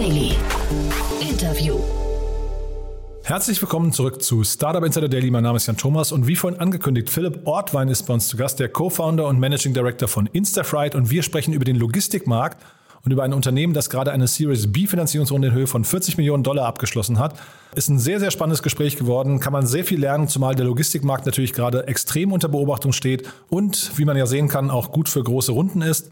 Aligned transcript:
Daily. 0.00 0.32
Interview. 1.20 1.74
Herzlich 3.22 3.60
willkommen 3.60 3.92
zurück 3.92 4.22
zu 4.22 4.44
Startup 4.44 4.82
Insider 4.82 5.10
Daily. 5.10 5.30
Mein 5.30 5.42
Name 5.42 5.58
ist 5.58 5.66
Jan 5.66 5.76
Thomas 5.76 6.10
und 6.10 6.26
wie 6.26 6.36
vorhin 6.36 6.58
angekündigt, 6.58 7.10
Philipp 7.10 7.46
Ortwein 7.46 7.88
ist 7.88 8.04
bei 8.04 8.14
uns 8.14 8.26
zu 8.26 8.38
Gast, 8.38 8.60
der 8.60 8.70
Co-Founder 8.70 9.26
und 9.26 9.38
Managing 9.38 9.74
Director 9.74 10.08
von 10.08 10.24
Instafright 10.32 10.94
und 10.94 11.10
wir 11.10 11.22
sprechen 11.22 11.52
über 11.52 11.66
den 11.66 11.76
Logistikmarkt 11.76 12.64
und 13.04 13.12
über 13.12 13.24
ein 13.24 13.34
Unternehmen, 13.34 13.74
das 13.74 13.90
gerade 13.90 14.10
eine 14.10 14.26
Series 14.26 14.72
B 14.72 14.86
Finanzierungsrunde 14.86 15.48
in 15.48 15.54
Höhe 15.54 15.66
von 15.66 15.84
40 15.84 16.16
Millionen 16.16 16.44
Dollar 16.44 16.64
abgeschlossen 16.64 17.18
hat. 17.18 17.38
Ist 17.74 17.90
ein 17.90 17.98
sehr, 17.98 18.20
sehr 18.20 18.30
spannendes 18.30 18.62
Gespräch 18.62 18.96
geworden, 18.96 19.38
kann 19.38 19.52
man 19.52 19.66
sehr 19.66 19.84
viel 19.84 20.00
lernen, 20.00 20.28
zumal 20.28 20.54
der 20.54 20.64
Logistikmarkt 20.64 21.26
natürlich 21.26 21.52
gerade 21.52 21.86
extrem 21.88 22.32
unter 22.32 22.48
Beobachtung 22.48 22.94
steht 22.94 23.28
und, 23.50 23.98
wie 23.98 24.06
man 24.06 24.16
ja 24.16 24.24
sehen 24.24 24.48
kann, 24.48 24.70
auch 24.70 24.92
gut 24.92 25.10
für 25.10 25.22
große 25.22 25.52
Runden 25.52 25.82
ist. 25.82 26.10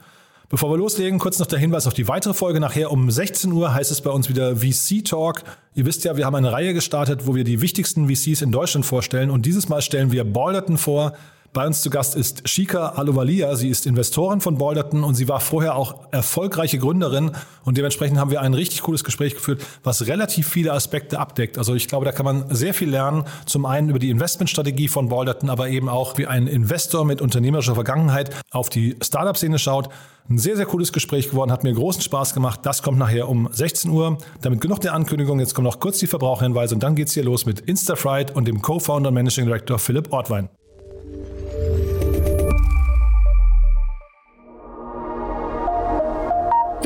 Bevor 0.51 0.71
wir 0.71 0.79
loslegen, 0.79 1.19
kurz 1.19 1.39
noch 1.39 1.47
der 1.47 1.59
Hinweis 1.59 1.87
auf 1.87 1.93
die 1.93 2.09
weitere 2.09 2.33
Folge. 2.33 2.59
Nachher 2.59 2.91
um 2.91 3.11
16 3.11 3.53
Uhr 3.53 3.75
heißt 3.75 3.91
es 3.91 4.01
bei 4.01 4.09
uns 4.09 4.31
wieder 4.31 4.57
VC 4.57 5.05
Talk. 5.05 5.43
Ihr 5.75 5.85
wisst 5.85 6.05
ja, 6.05 6.17
wir 6.17 6.25
haben 6.25 6.37
eine 6.37 6.51
Reihe 6.51 6.73
gestartet, 6.73 7.27
wo 7.27 7.35
wir 7.35 7.45
die 7.45 7.61
wichtigsten 7.61 8.09
VCs 8.09 8.41
in 8.41 8.51
Deutschland 8.51 8.87
vorstellen. 8.87 9.29
Und 9.29 9.45
dieses 9.45 9.69
Mal 9.69 9.83
stellen 9.83 10.11
wir 10.11 10.25
Balderton 10.25 10.79
vor. 10.79 11.13
Bei 11.59 11.67
uns 11.67 11.81
zu 11.81 11.91
Gast 11.91 12.15
ist 12.15 12.49
Shika 12.49 12.91
Aluvalia. 12.91 13.57
Sie 13.57 13.69
ist 13.69 13.85
Investorin 13.85 14.41
von 14.41 14.59
Balderton 14.59 15.03
und 15.03 15.17
sie 15.17 15.27
war 15.27 15.41
vorher 15.41 15.75
auch 15.75 16.07
erfolgreiche 16.13 16.79
Gründerin. 16.79 17.33
Und 17.65 17.77
dementsprechend 17.77 18.17
haben 18.17 18.31
wir 18.31 18.43
ein 18.43 18.55
richtig 18.55 18.83
cooles 18.83 19.03
Gespräch 19.03 19.35
geführt, 19.35 19.67
was 19.83 20.07
relativ 20.07 20.47
viele 20.47 20.73
Aspekte 20.73 21.19
abdeckt. 21.19 21.59
Also 21.59 21.75
ich 21.75 21.89
glaube, 21.89 22.05
da 22.05 22.13
kann 22.13 22.25
man 22.25 22.55
sehr 22.55 22.75
viel 22.75 22.89
lernen. 22.89 23.25
Zum 23.45 23.67
einen 23.67 23.89
über 23.89 23.99
die 23.99 24.11
Investmentstrategie 24.11 24.87
von 24.87 25.09
Balderton, 25.09 25.51
aber 25.51 25.69
eben 25.69 25.89
auch 25.89 26.17
wie 26.17 26.29
ein 26.29 26.47
Investor 26.47 27.05
mit 27.05 27.21
unternehmerischer 27.21 27.75
Vergangenheit 27.75 28.31
auf 28.53 28.69
die 28.69 28.95
Startup-Szene 29.03 29.59
schaut. 29.59 29.89
Ein 30.31 30.39
sehr, 30.39 30.55
sehr 30.55 30.67
cooles 30.67 30.93
Gespräch 30.93 31.29
geworden, 31.29 31.51
hat 31.51 31.65
mir 31.65 31.73
großen 31.73 32.03
Spaß 32.03 32.35
gemacht. 32.35 32.61
Das 32.63 32.85
kommt 32.85 32.99
nachher 32.99 33.29
um 33.29 33.49
16 33.51 33.91
Uhr. 33.91 34.19
Damit 34.43 34.61
genug 34.61 34.81
der 34.83 34.95
Ankündigung. 34.95 35.41
Jetzt 35.41 35.57
kommen 35.57 35.67
noch 35.67 35.81
kurz 35.81 35.99
die 35.99 36.07
Verbraucherhinweise 36.07 36.77
und 36.77 36.85
dann 36.85 36.95
geht's 36.95 37.15
hier 37.15 37.25
los 37.25 37.47
mit 37.47 37.59
Instafright 37.59 38.37
und 38.37 38.47
dem 38.47 38.63
Co-Founder 38.63 39.09
und 39.09 39.15
Managing 39.15 39.47
Director 39.47 39.81
Philipp 39.81 40.13
Ortwein. 40.13 40.51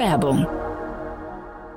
Werbung. 0.03 0.62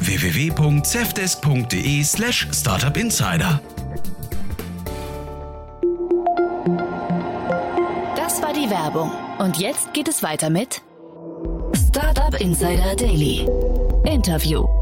www.cefdesk.de 0.00 2.04
slash 2.04 2.48
startupinsider. 2.52 3.60
Das 8.16 8.42
war 8.42 8.52
die 8.52 8.68
Werbung. 8.70 9.10
Und 9.38 9.58
jetzt 9.58 9.94
geht 9.94 10.08
es 10.08 10.22
weiter 10.22 10.50
mit 10.50 10.82
Startup 11.74 12.38
Insider 12.40 12.94
Daily. 12.96 13.48
Interview. 14.04 14.77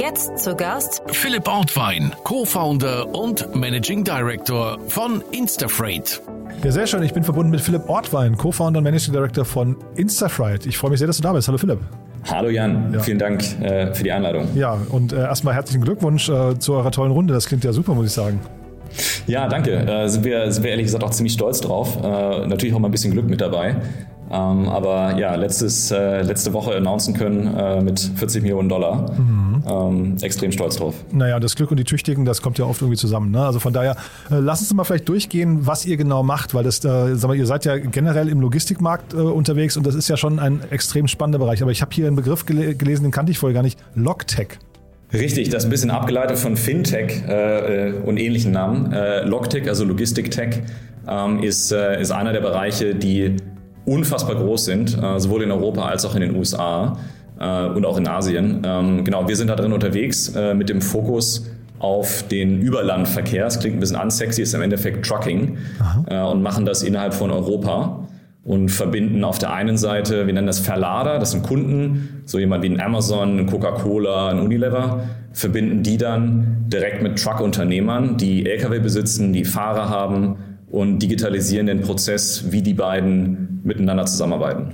Jetzt 0.00 0.38
zu 0.38 0.54
Gast 0.56 1.02
Philipp 1.08 1.46
Ortwein, 1.46 2.12
Co-Founder 2.24 3.14
und 3.14 3.54
Managing 3.54 4.02
Director 4.02 4.78
von 4.88 5.22
Instafreight. 5.30 6.22
Ja, 6.64 6.72
sehr 6.72 6.86
schön. 6.86 7.02
Ich 7.02 7.12
bin 7.12 7.22
verbunden 7.22 7.50
mit 7.50 7.60
Philipp 7.60 7.86
Ortwein, 7.86 8.34
Co-Founder 8.38 8.78
und 8.78 8.84
Managing 8.84 9.12
Director 9.12 9.44
von 9.44 9.76
Instafright. 9.96 10.64
Ich 10.64 10.78
freue 10.78 10.92
mich 10.92 11.00
sehr, 11.00 11.06
dass 11.06 11.18
du 11.18 11.22
da 11.22 11.34
bist. 11.34 11.48
Hallo 11.48 11.58
Philipp. 11.58 11.80
Hallo 12.30 12.48
Jan, 12.48 12.94
Ja. 12.94 13.00
vielen 13.00 13.18
Dank 13.18 13.42
äh, 13.60 13.92
für 13.92 14.02
die 14.02 14.10
Einladung. 14.10 14.48
Ja, 14.54 14.78
und 14.88 15.12
äh, 15.12 15.16
erstmal 15.20 15.52
herzlichen 15.52 15.82
Glückwunsch 15.84 16.30
äh, 16.30 16.58
zu 16.58 16.72
eurer 16.72 16.92
tollen 16.92 17.12
Runde. 17.12 17.34
Das 17.34 17.44
klingt 17.46 17.62
ja 17.64 17.74
super, 17.74 17.92
muss 17.94 18.06
ich 18.06 18.12
sagen. 18.12 18.40
Ja, 19.26 19.48
danke. 19.48 19.72
Äh, 19.86 20.08
sind, 20.08 20.24
wir, 20.24 20.50
sind 20.50 20.62
wir 20.62 20.70
ehrlich 20.70 20.86
gesagt 20.86 21.04
auch 21.04 21.10
ziemlich 21.10 21.34
stolz 21.34 21.60
drauf. 21.60 21.98
Äh, 22.02 22.46
natürlich 22.46 22.74
auch 22.74 22.78
mal 22.78 22.88
ein 22.88 22.92
bisschen 22.92 23.12
Glück 23.12 23.28
mit 23.28 23.42
dabei. 23.42 23.76
Ähm, 24.32 24.68
aber 24.68 25.18
ja, 25.18 25.34
letztes, 25.34 25.90
äh, 25.90 26.22
letzte 26.22 26.52
Woche 26.52 26.76
announcen 26.76 27.14
können 27.14 27.52
äh, 27.56 27.80
mit 27.82 27.98
40 27.98 28.42
Millionen 28.42 28.68
Dollar. 28.68 29.10
Ähm, 29.68 30.16
extrem 30.20 30.52
stolz 30.52 30.76
drauf. 30.76 30.94
Naja, 31.12 31.40
das 31.40 31.56
Glück 31.56 31.70
und 31.70 31.78
die 31.78 31.84
Tüchtigen, 31.84 32.24
das 32.24 32.42
kommt 32.42 32.58
ja 32.58 32.64
oft 32.64 32.80
irgendwie 32.80 32.98
zusammen. 32.98 33.30
Ne? 33.30 33.44
Also 33.44 33.58
von 33.58 33.72
daher, 33.72 33.92
äh, 34.30 34.36
lass 34.38 34.60
uns 34.60 34.72
mal 34.74 34.84
vielleicht 34.84 35.08
durchgehen, 35.08 35.66
was 35.66 35.86
ihr 35.86 35.96
genau 35.96 36.22
macht, 36.22 36.54
weil 36.54 36.64
das, 36.64 36.84
äh, 36.84 37.14
sag 37.16 37.28
mal, 37.28 37.36
ihr 37.36 37.46
seid 37.46 37.64
ja 37.64 37.76
generell 37.78 38.28
im 38.28 38.40
Logistikmarkt 38.40 39.14
äh, 39.14 39.16
unterwegs 39.16 39.76
und 39.76 39.86
das 39.86 39.94
ist 39.94 40.08
ja 40.08 40.16
schon 40.16 40.38
ein 40.38 40.62
extrem 40.70 41.08
spannender 41.08 41.38
Bereich. 41.38 41.62
Aber 41.62 41.70
ich 41.70 41.82
habe 41.82 41.94
hier 41.94 42.06
einen 42.06 42.16
Begriff 42.16 42.46
gele 42.46 42.74
gelesen, 42.74 43.02
den 43.02 43.12
kannte 43.12 43.32
ich 43.32 43.38
vorher 43.38 43.54
gar 43.54 43.62
nicht. 43.62 43.78
Logtech. 43.94 44.58
Richtig, 45.12 45.48
das 45.48 45.64
ist 45.64 45.68
ein 45.68 45.70
bisschen 45.70 45.90
abgeleitet 45.90 46.38
von 46.38 46.56
Fintech 46.56 47.24
äh, 47.26 47.88
äh, 47.88 47.92
und 48.04 48.16
ähnlichen 48.16 48.52
Namen. 48.52 48.92
Äh, 48.92 49.24
Logtech, 49.24 49.68
also 49.68 49.84
Logistik-Tech, 49.84 50.62
ähm, 51.08 51.42
ist, 51.42 51.72
äh, 51.72 52.00
ist 52.00 52.12
einer 52.12 52.32
der 52.32 52.40
Bereiche, 52.40 52.94
die 52.94 53.36
unfassbar 53.86 54.36
groß 54.36 54.64
sind, 54.64 54.96
äh, 54.96 55.18
sowohl 55.18 55.42
in 55.42 55.50
Europa 55.50 55.86
als 55.86 56.04
auch 56.04 56.14
in 56.14 56.20
den 56.20 56.36
USA 56.36 56.96
äh, 57.40 57.66
und 57.66 57.84
auch 57.84 57.98
in 57.98 58.06
Asien. 58.06 58.62
Ähm, 58.64 59.04
genau, 59.04 59.26
wir 59.26 59.36
sind 59.36 59.48
da 59.48 59.56
drin 59.56 59.72
unterwegs 59.72 60.28
äh, 60.36 60.54
mit 60.54 60.68
dem 60.68 60.80
Fokus 60.80 61.50
auf 61.78 62.24
den 62.28 62.60
Überlandverkehr. 62.60 63.44
Das 63.44 63.58
klingt 63.58 63.76
ein 63.76 63.80
bisschen 63.80 64.00
unsexy, 64.00 64.42
ist 64.42 64.54
im 64.54 64.62
Endeffekt 64.62 65.04
Trucking 65.04 65.56
äh, 66.06 66.20
und 66.20 66.42
machen 66.42 66.66
das 66.66 66.82
innerhalb 66.82 67.14
von 67.14 67.30
Europa 67.30 68.06
und 68.44 68.70
verbinden 68.70 69.22
auf 69.24 69.38
der 69.38 69.52
einen 69.52 69.76
Seite, 69.76 70.26
wir 70.26 70.32
nennen 70.32 70.46
das 70.46 70.60
Verlader, 70.60 71.18
das 71.18 71.32
sind 71.32 71.42
Kunden, 71.42 72.22
so 72.24 72.38
jemand 72.38 72.62
wie 72.62 72.68
ein 72.68 72.80
Amazon, 72.80 73.38
ein 73.38 73.46
Coca-Cola, 73.46 74.28
ein 74.28 74.40
Unilever, 74.40 75.04
verbinden 75.32 75.82
die 75.82 75.98
dann 75.98 76.64
direkt 76.68 77.02
mit 77.02 77.22
Truckunternehmern, 77.22 78.16
die 78.16 78.46
Lkw 78.46 78.78
besitzen, 78.78 79.32
die 79.32 79.44
Fahrer 79.44 79.90
haben 79.90 80.36
und 80.70 81.00
digitalisieren 81.00 81.66
den 81.66 81.80
Prozess, 81.80 82.52
wie 82.52 82.62
die 82.62 82.74
beiden 82.74 83.60
miteinander 83.64 84.06
zusammenarbeiten. 84.06 84.72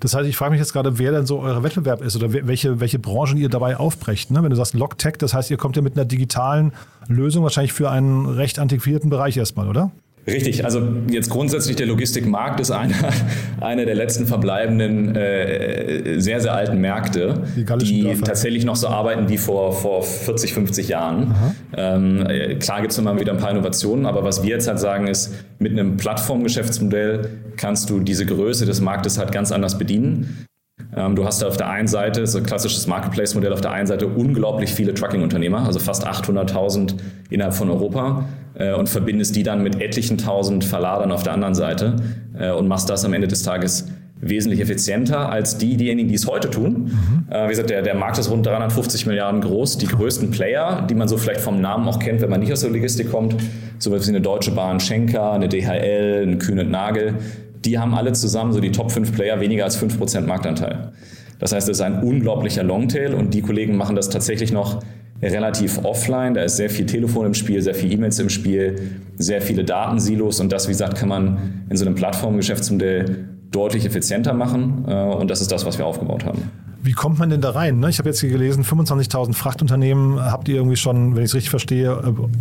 Das 0.00 0.14
heißt, 0.14 0.28
ich 0.28 0.36
frage 0.36 0.52
mich 0.52 0.60
jetzt 0.60 0.72
gerade, 0.72 0.98
wer 0.98 1.10
denn 1.12 1.26
so 1.26 1.40
euer 1.40 1.62
Wettbewerb 1.62 2.02
ist 2.02 2.16
oder 2.16 2.32
welche, 2.32 2.80
welche 2.80 2.98
Branchen 2.98 3.38
ihr 3.38 3.48
dabei 3.48 3.76
aufbrecht. 3.76 4.30
Ne? 4.30 4.42
Wenn 4.42 4.50
du 4.50 4.56
sagst 4.56 4.74
Logtech, 4.74 5.14
das 5.18 5.32
heißt, 5.32 5.50
ihr 5.50 5.56
kommt 5.56 5.76
ja 5.76 5.82
mit 5.82 5.96
einer 5.96 6.04
digitalen 6.04 6.72
Lösung 7.08 7.42
wahrscheinlich 7.42 7.72
für 7.72 7.90
einen 7.90 8.26
recht 8.26 8.58
antiquierten 8.58 9.10
Bereich 9.10 9.36
erstmal, 9.36 9.68
oder? 9.68 9.90
Richtig, 10.26 10.64
also 10.64 10.80
jetzt 11.10 11.30
grundsätzlich 11.30 11.74
der 11.74 11.86
Logistikmarkt 11.86 12.60
ist 12.60 12.70
einer, 12.70 12.94
einer 13.60 13.84
der 13.84 13.96
letzten 13.96 14.26
verbleibenden 14.26 15.16
äh, 15.16 16.20
sehr, 16.20 16.40
sehr 16.40 16.54
alten 16.54 16.80
Märkte, 16.80 17.42
Die 17.56 17.64
die 17.64 18.20
tatsächlich 18.20 18.64
noch 18.64 18.76
so 18.76 18.86
arbeiten 18.86 19.28
wie 19.28 19.38
vor, 19.38 19.72
vor 19.72 20.04
40, 20.04 20.54
50 20.54 20.88
Jahren. 20.88 21.34
Ähm, 21.76 22.24
äh, 22.26 22.54
klar 22.54 22.82
gibt 22.82 22.92
es 22.92 22.98
immer 22.98 23.18
wieder 23.18 23.32
ein 23.32 23.38
paar 23.38 23.50
Innovationen, 23.50 24.06
aber 24.06 24.22
was 24.22 24.44
wir 24.44 24.50
jetzt 24.50 24.68
halt 24.68 24.78
sagen 24.78 25.08
ist, 25.08 25.34
mit 25.58 25.72
einem 25.72 25.96
Plattformgeschäftsmodell 25.96 27.28
kannst 27.56 27.90
du 27.90 27.98
diese 27.98 28.24
Größe 28.24 28.64
des 28.64 28.80
Marktes 28.80 29.18
halt 29.18 29.32
ganz 29.32 29.50
anders 29.50 29.76
bedienen. 29.76 30.46
Ähm, 30.96 31.16
Du 31.16 31.24
hast 31.24 31.42
da 31.42 31.48
auf 31.48 31.56
der 31.56 31.68
einen 31.68 31.88
Seite, 31.88 32.26
so 32.26 32.38
ein 32.38 32.44
klassisches 32.44 32.86
Marketplace-Modell, 32.86 33.52
auf 33.52 33.60
der 33.60 33.72
einen 33.72 33.86
Seite 33.86 34.06
unglaublich 34.06 34.72
viele 34.72 34.94
Trucking-Unternehmer, 34.94 35.64
also 35.66 35.78
fast 35.78 36.06
800.000 36.06 36.94
innerhalb 37.30 37.54
von 37.54 37.70
Europa 37.70 38.24
äh, 38.54 38.72
und 38.74 38.88
verbindest 38.88 39.36
die 39.36 39.42
dann 39.42 39.62
mit 39.62 39.80
etlichen 39.80 40.18
tausend 40.18 40.64
Verladern 40.64 41.12
auf 41.12 41.22
der 41.22 41.32
anderen 41.32 41.54
Seite 41.54 41.96
äh, 42.38 42.50
und 42.50 42.68
machst 42.68 42.88
das 42.90 43.04
am 43.04 43.12
Ende 43.12 43.28
des 43.28 43.42
Tages 43.42 43.86
wesentlich 44.22 44.60
effizienter 44.60 45.28
als 45.28 45.58
die, 45.58 45.76
diejenigen, 45.76 46.08
die 46.08 46.14
es 46.14 46.26
heute 46.28 46.48
tun. 46.48 46.92
Äh, 47.28 47.46
wie 47.46 47.50
gesagt, 47.50 47.70
der, 47.70 47.82
der 47.82 47.96
Markt 47.96 48.18
ist 48.18 48.30
rund 48.30 48.46
350 48.46 49.06
Milliarden 49.06 49.40
groß. 49.40 49.78
Die 49.78 49.86
größten 49.86 50.30
Player, 50.30 50.86
die 50.88 50.94
man 50.94 51.08
so 51.08 51.16
vielleicht 51.16 51.40
vom 51.40 51.60
Namen 51.60 51.88
auch 51.88 51.98
kennt, 51.98 52.22
wenn 52.22 52.30
man 52.30 52.38
nicht 52.38 52.52
aus 52.52 52.60
der 52.60 52.70
Logistik 52.70 53.10
kommt, 53.10 53.34
so 53.78 53.92
wie 53.92 54.08
eine 54.08 54.20
Deutsche 54.20 54.52
Bahn, 54.52 54.78
Schenker, 54.78 55.32
eine 55.32 55.48
DHL, 55.48 56.22
eine 56.22 56.38
Kühn 56.38 56.58
und 56.60 56.70
Nagel, 56.70 57.14
die 57.64 57.78
haben 57.78 57.94
alle 57.94 58.12
zusammen 58.12 58.52
so 58.52 58.60
die 58.60 58.72
Top 58.72 58.90
5 58.90 59.12
Player 59.12 59.40
weniger 59.40 59.64
als 59.64 59.80
5% 59.80 60.22
Marktanteil. 60.22 60.92
Das 61.38 61.52
heißt, 61.52 61.68
es 61.68 61.78
ist 61.78 61.82
ein 61.82 62.02
unglaublicher 62.02 62.62
Longtail 62.62 63.14
und 63.14 63.34
die 63.34 63.42
Kollegen 63.42 63.76
machen 63.76 63.96
das 63.96 64.08
tatsächlich 64.10 64.52
noch 64.52 64.80
relativ 65.22 65.84
offline. 65.84 66.34
Da 66.34 66.42
ist 66.42 66.56
sehr 66.56 66.70
viel 66.70 66.86
Telefon 66.86 67.26
im 67.26 67.34
Spiel, 67.34 67.62
sehr 67.62 67.74
viel 67.74 67.92
E-Mails 67.92 68.18
im 68.18 68.28
Spiel, 68.28 68.90
sehr 69.16 69.40
viele 69.40 69.64
Datensilos 69.64 70.40
und 70.40 70.52
das, 70.52 70.68
wie 70.68 70.72
gesagt, 70.72 70.96
kann 70.96 71.08
man 71.08 71.64
in 71.68 71.76
so 71.76 71.84
einem 71.84 71.94
Plattformgeschäftsmodell 71.94 73.28
deutlich 73.50 73.84
effizienter 73.84 74.32
machen 74.32 74.84
äh, 74.88 74.94
und 74.94 75.30
das 75.30 75.40
ist 75.40 75.52
das, 75.52 75.66
was 75.66 75.78
wir 75.78 75.86
aufgebaut 75.86 76.24
haben. 76.24 76.50
Wie 76.84 76.92
kommt 76.92 77.20
man 77.20 77.30
denn 77.30 77.40
da 77.40 77.50
rein? 77.50 77.78
ne? 77.78 77.88
Ich 77.90 78.00
habe 78.00 78.08
jetzt 78.08 78.20
hier 78.20 78.30
gelesen, 78.30 78.64
25.000 78.64 79.34
Frachtunternehmen 79.34 80.20
habt 80.20 80.48
ihr 80.48 80.56
irgendwie 80.56 80.76
schon, 80.76 81.14
wenn 81.14 81.22
ich 81.22 81.30
es 81.30 81.34
richtig 81.36 81.50
verstehe, 81.50 81.96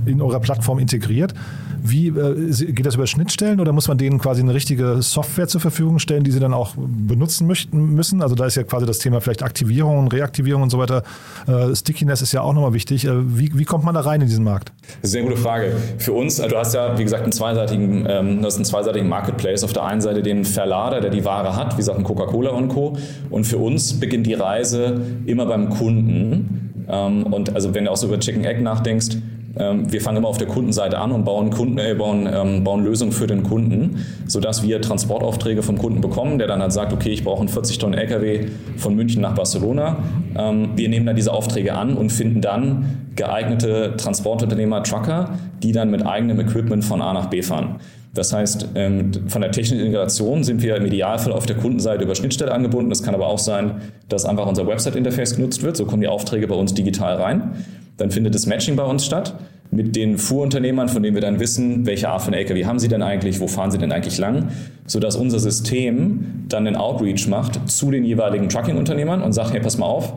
in 0.07 0.19
eurer 0.19 0.39
Plattform 0.39 0.79
integriert. 0.79 1.35
Wie 1.83 2.07
äh, 2.07 2.71
geht 2.71 2.85
das 2.85 2.95
über 2.95 3.07
Schnittstellen 3.07 3.59
oder 3.59 3.71
muss 3.71 3.87
man 3.87 3.97
denen 3.97 4.19
quasi 4.19 4.41
eine 4.41 4.53
richtige 4.53 5.01
Software 5.01 5.47
zur 5.47 5.61
Verfügung 5.61 5.99
stellen, 5.99 6.23
die 6.23 6.31
sie 6.31 6.39
dann 6.39 6.53
auch 6.53 6.75
benutzen 6.77 7.47
möchten, 7.47 7.93
müssen? 7.93 8.21
Also 8.21 8.35
da 8.35 8.45
ist 8.45 8.55
ja 8.55 8.63
quasi 8.63 8.85
das 8.85 8.99
Thema 8.99 9.21
vielleicht 9.21 9.43
Aktivierung 9.43 10.11
Reaktivierung 10.11 10.61
und 10.61 10.69
so 10.69 10.77
weiter. 10.77 11.03
Äh, 11.47 11.75
Stickiness 11.75 12.21
ist 12.21 12.31
ja 12.31 12.41
auch 12.41 12.53
nochmal 12.53 12.73
wichtig. 12.73 13.05
Äh, 13.05 13.37
wie, 13.37 13.51
wie 13.57 13.65
kommt 13.65 13.83
man 13.83 13.95
da 13.95 14.01
rein 14.01 14.21
in 14.21 14.27
diesen 14.27 14.43
Markt? 14.43 14.71
Sehr 15.01 15.23
gute 15.23 15.37
Frage. 15.37 15.75
Für 15.97 16.13
uns, 16.13 16.39
also 16.39 16.55
du 16.55 16.59
hast 16.59 16.73
ja, 16.73 16.97
wie 16.97 17.03
gesagt, 17.03 17.23
einen 17.23 17.31
zweiseitigen, 17.31 18.05
ähm, 18.07 18.39
du 18.41 18.45
hast 18.45 18.55
einen 18.55 18.65
zweiseitigen 18.65 19.09
Marketplace. 19.09 19.63
Auf 19.63 19.73
der 19.73 19.83
einen 19.83 20.01
Seite 20.01 20.21
den 20.21 20.45
Verlader, 20.45 21.01
der 21.01 21.09
die 21.09 21.25
Ware 21.25 21.55
hat, 21.55 21.73
wie 21.73 21.77
gesagt, 21.77 22.03
Coca-Cola 22.03 22.51
und 22.51 22.69
Co. 22.69 22.97
Und 23.29 23.45
für 23.45 23.57
uns 23.57 23.99
beginnt 23.99 24.27
die 24.27 24.33
Reise 24.33 25.01
immer 25.25 25.45
beim 25.45 25.69
Kunden. 25.69 26.85
Ähm, 26.87 27.23
und 27.23 27.55
also 27.55 27.73
wenn 27.73 27.85
du 27.85 27.91
auch 27.91 27.97
so 27.97 28.07
über 28.07 28.19
Chicken 28.19 28.45
Egg 28.45 28.61
nachdenkst, 28.61 29.17
wir 29.55 30.01
fangen 30.01 30.17
immer 30.17 30.29
auf 30.29 30.37
der 30.37 30.47
Kundenseite 30.47 30.97
an 30.97 31.11
und 31.11 31.25
bauen, 31.25 31.49
Kunden, 31.49 31.77
äh, 31.77 31.93
bauen, 31.93 32.29
ähm, 32.31 32.63
bauen 32.63 32.83
Lösungen 32.83 33.11
für 33.11 33.27
den 33.27 33.43
Kunden, 33.43 34.05
sodass 34.27 34.63
wir 34.63 34.81
Transportaufträge 34.81 35.61
vom 35.61 35.77
Kunden 35.77 36.01
bekommen, 36.01 36.37
der 36.37 36.47
dann 36.47 36.61
halt 36.61 36.71
sagt, 36.71 36.93
okay, 36.93 37.09
ich 37.09 37.23
brauche 37.23 37.39
einen 37.39 37.49
40 37.49 37.77
Tonnen 37.77 37.93
LKW 37.93 38.47
von 38.77 38.95
München 38.95 39.21
nach 39.21 39.35
Barcelona. 39.35 39.97
Ähm, 40.37 40.69
wir 40.75 40.87
nehmen 40.89 41.05
dann 41.05 41.15
diese 41.15 41.33
Aufträge 41.33 41.73
an 41.73 41.97
und 41.97 42.11
finden 42.11 42.41
dann 42.41 42.97
geeignete 43.15 43.95
Transportunternehmer, 43.97 44.83
Trucker, 44.83 45.37
die 45.61 45.73
dann 45.73 45.91
mit 45.91 46.05
eigenem 46.05 46.39
Equipment 46.39 46.85
von 46.85 47.01
A 47.01 47.13
nach 47.13 47.25
B 47.27 47.41
fahren. 47.41 47.75
Das 48.13 48.33
heißt, 48.33 48.69
ähm, 48.75 49.11
von 49.27 49.41
der 49.41 49.51
technischen 49.51 49.79
Integration 49.79 50.43
sind 50.43 50.61
wir 50.61 50.75
im 50.75 50.85
Idealfall 50.85 51.31
auf 51.31 51.45
der 51.45 51.55
Kundenseite 51.55 52.03
über 52.03 52.13
Schnittstelle 52.13 52.51
angebunden. 52.51 52.91
Es 52.91 53.03
kann 53.03 53.15
aber 53.15 53.27
auch 53.27 53.39
sein, 53.39 53.75
dass 54.09 54.25
einfach 54.25 54.47
unser 54.47 54.67
Website-Interface 54.67 55.37
genutzt 55.37 55.63
wird. 55.63 55.77
So 55.77 55.85
kommen 55.85 56.01
die 56.01 56.09
Aufträge 56.09 56.47
bei 56.47 56.55
uns 56.55 56.73
digital 56.73 57.15
rein. 57.15 57.53
Dann 58.01 58.09
findet 58.09 58.33
das 58.33 58.47
Matching 58.47 58.75
bei 58.75 58.83
uns 58.83 59.05
statt 59.05 59.35
mit 59.69 59.95
den 59.95 60.17
Fuhrunternehmern, 60.17 60.89
von 60.89 61.03
denen 61.03 61.13
wir 61.13 61.21
dann 61.21 61.39
wissen, 61.39 61.85
welche 61.85 62.09
Art 62.09 62.23
von 62.23 62.33
LKW 62.33 62.65
haben 62.65 62.79
sie 62.79 62.87
denn 62.87 63.03
eigentlich, 63.03 63.39
wo 63.39 63.47
fahren 63.47 63.69
sie 63.69 63.77
denn 63.77 63.91
eigentlich 63.91 64.17
lang, 64.17 64.47
sodass 64.87 65.15
unser 65.15 65.37
System 65.37 66.45
dann 66.49 66.65
den 66.65 66.75
Outreach 66.75 67.27
macht 67.27 67.69
zu 67.69 67.91
den 67.91 68.03
jeweiligen 68.03 68.49
Trucking-Unternehmern 68.49 69.21
und 69.21 69.33
sagt, 69.33 69.53
hey, 69.53 69.61
pass 69.61 69.77
mal 69.77 69.85
auf, 69.85 70.13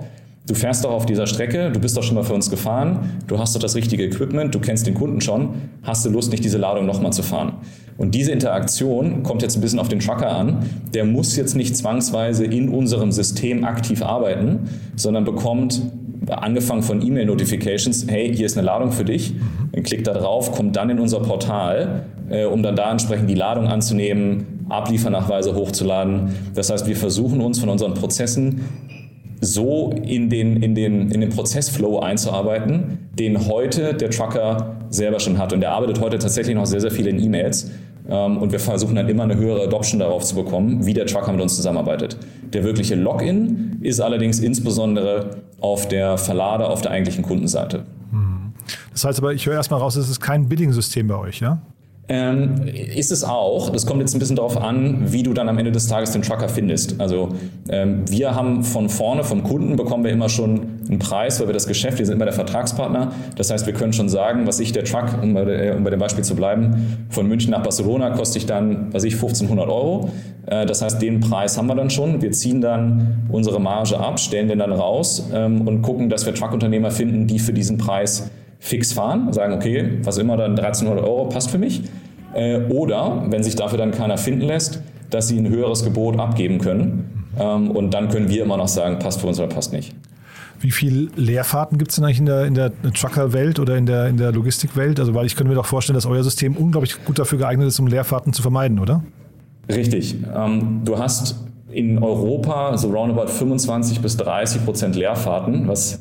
du 0.47 0.55
fährst 0.55 0.87
doch 0.87 0.93
auf 0.93 1.05
dieser 1.05 1.27
Strecke, 1.27 1.71
du 1.71 1.79
bist 1.79 1.95
doch 1.95 2.03
schon 2.03 2.15
mal 2.15 2.25
für 2.25 2.33
uns 2.33 2.49
gefahren, 2.49 3.21
du 3.27 3.39
hast 3.39 3.55
doch 3.55 3.61
das 3.61 3.75
richtige 3.75 4.05
Equipment, 4.05 4.55
du 4.55 4.61
kennst 4.61 4.87
den 4.87 4.95
Kunden 4.95 5.21
schon, 5.21 5.51
hast 5.83 6.07
du 6.07 6.11
Lust, 6.11 6.31
nicht 6.31 6.43
diese 6.43 6.59
Ladung 6.59 6.87
nochmal 6.87 7.13
zu 7.13 7.23
fahren? 7.23 7.53
Und 7.99 8.15
diese 8.15 8.33
Interaktion 8.33 9.23
kommt 9.23 9.43
jetzt 9.43 9.57
ein 9.57 9.61
bisschen 9.61 9.79
auf 9.79 9.89
den 9.89 10.01
Trucker 10.01 10.31
an. 10.31 10.65
Der 10.95 11.05
muss 11.05 11.37
jetzt 11.37 11.55
nicht 11.55 11.77
zwangsweise 11.77 12.45
in 12.45 12.71
unserem 12.71 13.13
System 13.13 13.63
aktiv 13.63 14.03
arbeiten, 14.03 14.69
sondern 14.97 15.25
bekommt 15.25 15.81
angefangen 16.29 16.83
von 16.83 17.03
E-Mail-Notifications, 17.03 18.07
hey, 18.09 18.35
hier 18.35 18.47
ist 18.47 18.57
eine 18.57 18.67
Ladung 18.67 18.93
für 18.93 19.05
dich, 19.05 19.35
klickt 19.83 20.07
da 20.07 20.15
drauf, 20.15 20.53
kommt 20.53 20.77
dann 20.77 20.91
in 20.91 20.99
unser 20.99 21.21
Portal, 21.21 22.05
äh, 22.31 22.45
um 22.45 22.63
dann 22.63 22.77
da 22.77 22.91
entsprechend 22.91 23.29
die 23.29 23.35
Ladung 23.35 23.67
anzunehmen, 23.67 24.67
Abliefernachweise 24.69 25.55
hochzuladen. 25.55 26.31
Das 26.55 26.71
heißt, 26.71 26.87
wir 26.87 26.97
versuchen 26.97 27.41
uns 27.41 27.59
von 27.59 27.69
unseren 27.69 27.95
Prozessen 27.95 28.63
so 29.41 29.91
in 29.91 30.31
den, 30.31 30.63
in, 30.63 30.75
den, 30.75 31.11
in 31.11 31.21
den 31.21 31.31
Prozessflow 31.31 32.01
einzuarbeiten, 32.01 33.11
den 33.19 33.47
heute 33.47 33.95
der 33.95 34.11
Trucker 34.11 34.77
selber 34.89 35.21
schon 35.21 35.39
hat. 35.39 35.53
Und 35.53 35.61
der 35.61 35.73
arbeitet 35.73 36.01
heute 36.01 36.19
tatsächlich 36.19 36.55
noch 36.55 36.67
sehr, 36.67 36.81
sehr 36.81 36.91
viel 36.91 37.07
in 37.07 37.21
E-Mails. 37.21 37.71
Ähm, 38.09 38.39
und 38.39 38.53
wir 38.53 38.61
versuchen 38.61 38.95
dann 38.95 39.09
immer 39.09 39.23
eine 39.25 39.37
höhere 39.37 39.63
Adoption 39.63 40.01
darauf 40.01 40.25
zu 40.25 40.35
bekommen, 40.35 40.85
wie 40.87 40.95
der 40.95 41.07
Trucker 41.07 41.33
mit 41.33 41.41
uns 41.41 41.57
zusammenarbeitet. 41.57 42.19
Der 42.53 42.65
wirkliche 42.65 42.95
Login 42.95 43.79
ist 43.81 44.01
allerdings 44.01 44.41
insbesondere 44.41 45.43
auf 45.61 45.89
der 45.89 46.19
Verlader, 46.19 46.71
auf 46.71 46.83
der 46.83 46.91
eigentlichen 46.91 47.25
Kundenseite. 47.25 47.85
Mhm. 48.13 48.53
Das 48.93 49.05
heißt 49.05 49.19
aber, 49.19 49.33
ich 49.33 49.47
höre 49.47 49.55
erstmal 49.55 49.81
raus, 49.81 49.97
es 49.97 50.09
ist 50.09 50.21
kein 50.21 50.49
Bidding-System 50.49 51.09
bei 51.09 51.17
euch, 51.17 51.41
ja? 51.41 51.63
Ähm, 52.07 52.67
ist 52.67 53.11
es 53.13 53.25
auch. 53.25 53.71
Das 53.71 53.87
kommt 53.87 54.01
jetzt 54.01 54.15
ein 54.15 54.19
bisschen 54.19 54.37
darauf 54.37 54.61
an, 54.61 55.11
wie 55.11 55.23
du 55.23 55.33
dann 55.33 55.49
am 55.49 55.57
Ende 55.57 55.73
des 55.73 55.89
Tages 55.89 56.11
den 56.11 56.21
Trucker 56.21 56.51
findest. 56.51 57.01
Also 57.01 57.31
ähm, 57.71 58.03
wir 58.11 58.35
haben 58.35 58.63
von 58.63 58.91
vorne, 58.91 59.25
vom 59.25 59.43
Kunden 59.43 59.77
bekommen 59.77 60.05
wir 60.05 60.11
immer 60.11 60.29
schon 60.29 60.81
einen 60.87 60.99
Preis, 60.99 61.41
weil 61.41 61.47
wir 61.47 61.55
das 61.55 61.67
Geschäft, 61.67 61.99
wir 61.99 62.05
sind 62.05 62.17
immer 62.17 62.27
der 62.27 62.35
Vertragspartner. 62.35 63.13
Das 63.37 63.51
heißt, 63.51 63.65
wir 63.67 63.73
können 63.73 63.95
schon 63.95 64.11
sagen, 64.11 64.47
was 64.47 64.61
ich 64.61 64.73
der 64.73 64.85
Truck, 64.85 65.17
um 65.23 65.33
bei, 65.33 65.45
äh, 65.45 65.75
um 65.75 65.83
bei 65.83 65.89
dem 65.89 65.99
Beispiel 65.99 66.25
zu 66.25 66.37
bleiben, 66.37 67.07
von 67.09 67.27
München 67.27 67.53
nach 67.53 67.63
Barcelona 67.63 68.11
kostet 68.11 68.43
ich 68.43 68.47
dann, 68.47 68.93
was 68.93 69.05
ich, 69.05 69.15
1500 69.15 69.67
Euro. 69.67 70.11
Äh, 70.45 70.67
das 70.67 70.83
heißt, 70.83 71.01
den 71.01 71.21
Preis 71.21 71.57
haben 71.57 71.69
wir 71.69 71.75
dann 71.75 71.89
schon. 71.89 72.21
Wir 72.21 72.33
ziehen 72.33 72.61
dann 72.61 73.29
unsere 73.31 73.59
Marge 73.59 73.99
ab, 73.99 74.21
stellen 74.21 74.49
den 74.49 74.59
dann 74.59 74.73
raus 74.73 75.31
ähm, 75.33 75.67
und 75.67 75.81
gucken, 75.81 76.11
dass 76.11 76.27
wir 76.27 76.35
Truckunternehmer 76.35 76.91
finden, 76.91 77.27
die 77.27 77.39
für 77.39 77.55
diesen 77.55 77.79
Preis 77.79 78.31
fix 78.65 78.95
fahren, 78.95 79.31
sagen, 79.35 79.53
okay, 79.53 79.99
was 80.05 80.17
immer 80.17 80.39
dann 80.39 80.53
1300 80.53 81.05
Euro 81.05 81.29
passt 81.29 81.51
für 81.51 81.59
mich. 81.59 81.83
Äh, 82.33 82.63
oder, 82.71 83.23
wenn 83.29 83.43
sich 83.43 83.57
dafür 83.57 83.77
dann 83.77 83.91
keiner 83.91 84.17
finden 84.17 84.41
lässt, 84.41 84.81
dass 85.11 85.29
sie 85.29 85.39
ein 85.39 85.49
höheres 85.49 85.85
Gebot 85.85 86.19
abgeben 86.19 86.59
können. 86.59 87.29
Ähm, 87.39 87.71
und 87.73 87.93
dann 87.93 88.09
können 88.09 88.31
wir 88.31 88.43
immer 88.43 88.57
noch 88.57 88.69
sagen, 88.69 88.99
passt 88.99 89.21
für 89.21 89.27
uns 89.27 89.39
oder 89.39 89.49
passt 89.49 89.75
nicht. 89.75 89.95
Wie 90.61 90.71
viele 90.71 91.11
Leerfahrten 91.15 91.77
gibt 91.77 91.91
es 91.91 91.97
denn 91.97 92.07
eigentlich 92.07 92.21
in 92.21 92.27
der, 92.27 92.47
in 92.47 92.55
der 92.55 92.73
Trucker-Welt 92.95 93.59
oder 93.59 93.77
in 93.77 93.85
der, 93.85 94.07
in 94.07 94.17
der 94.17 94.33
Logistikwelt? 94.33 94.99
Also, 94.99 95.15
weil 95.15 95.27
ich 95.27 95.37
könnte 95.37 95.51
mir 95.51 95.57
doch 95.57 95.67
vorstellen, 95.67 95.95
dass 95.95 96.07
euer 96.07 96.25
System 96.25 96.57
unglaublich 96.57 97.05
gut 97.05 97.19
dafür 97.19 97.37
geeignet 97.37 97.69
ist, 97.69 97.79
um 97.81 97.87
Leerfahrten 97.87 98.33
zu 98.33 98.41
vermeiden, 98.41 98.79
oder? 98.79 99.05
Richtig. 99.69 100.17
Ähm, 100.35 100.81
du 100.87 100.99
hast 100.99 101.37
in 101.71 102.03
Europa 102.03 102.79
so 102.79 102.89
roundabout 102.89 103.27
25 103.27 104.01
bis 104.01 104.17
30 104.17 104.65
Prozent 104.65 104.97
Leerfahrten, 104.97 105.69
was 105.69 106.01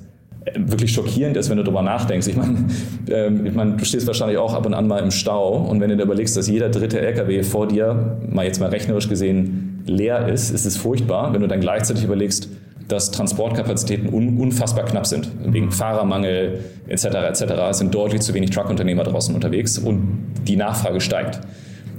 wirklich 0.56 0.94
schockierend 0.94 1.38
ist, 1.38 1.50
wenn 1.50 1.58
du 1.58 1.64
darüber 1.64 1.82
nachdenkst. 1.82 2.28
Ich 2.28 2.36
meine, 2.36 2.68
ähm, 3.10 3.46
ich 3.46 3.54
mein, 3.54 3.78
du 3.78 3.86
stehst 3.86 4.08
wahrscheinlich 4.08 4.38
auch 4.38 4.54
ab 4.54 4.66
und 4.66 4.74
an 4.74 4.88
mal 4.88 5.00
im 5.00 5.12
Stau 5.12 5.56
und 5.56 5.80
wenn 5.80 5.90
du 5.90 5.98
dir 5.98 6.04
überlegst, 6.04 6.36
dass 6.36 6.48
jeder 6.48 6.70
dritte 6.70 7.00
LKW 7.00 7.44
vor 7.44 7.68
dir, 7.68 8.18
mal 8.30 8.46
jetzt 8.46 8.60
mal 8.60 8.70
rechnerisch 8.70 9.10
gesehen, 9.10 9.84
leer 9.86 10.28
ist, 10.28 10.52
ist 10.52 10.66
es 10.66 10.78
furchtbar. 10.78 11.34
Wenn 11.34 11.42
du 11.42 11.48
dann 11.48 11.60
gleichzeitig 11.60 12.04
überlegst, 12.04 12.50
dass 12.88 13.12
Transportkapazitäten 13.12 14.14
un 14.14 14.38
unfassbar 14.40 14.86
knapp 14.86 15.08
sind, 15.08 15.30
wegen 15.46 15.72
Fahrermangel 15.72 16.60
etc. 16.88 17.06
etc. 17.06 17.44
Es 17.72 17.78
sind 17.78 17.96
deutlich 17.96 18.22
zu 18.22 18.34
wenig 18.34 18.50
Truckunternehmer 18.50 19.04
draußen 19.04 19.34
unterwegs 19.34 19.78
und 19.78 20.20
die 20.48 20.56
Nachfrage 20.56 21.00
steigt. 21.00 21.40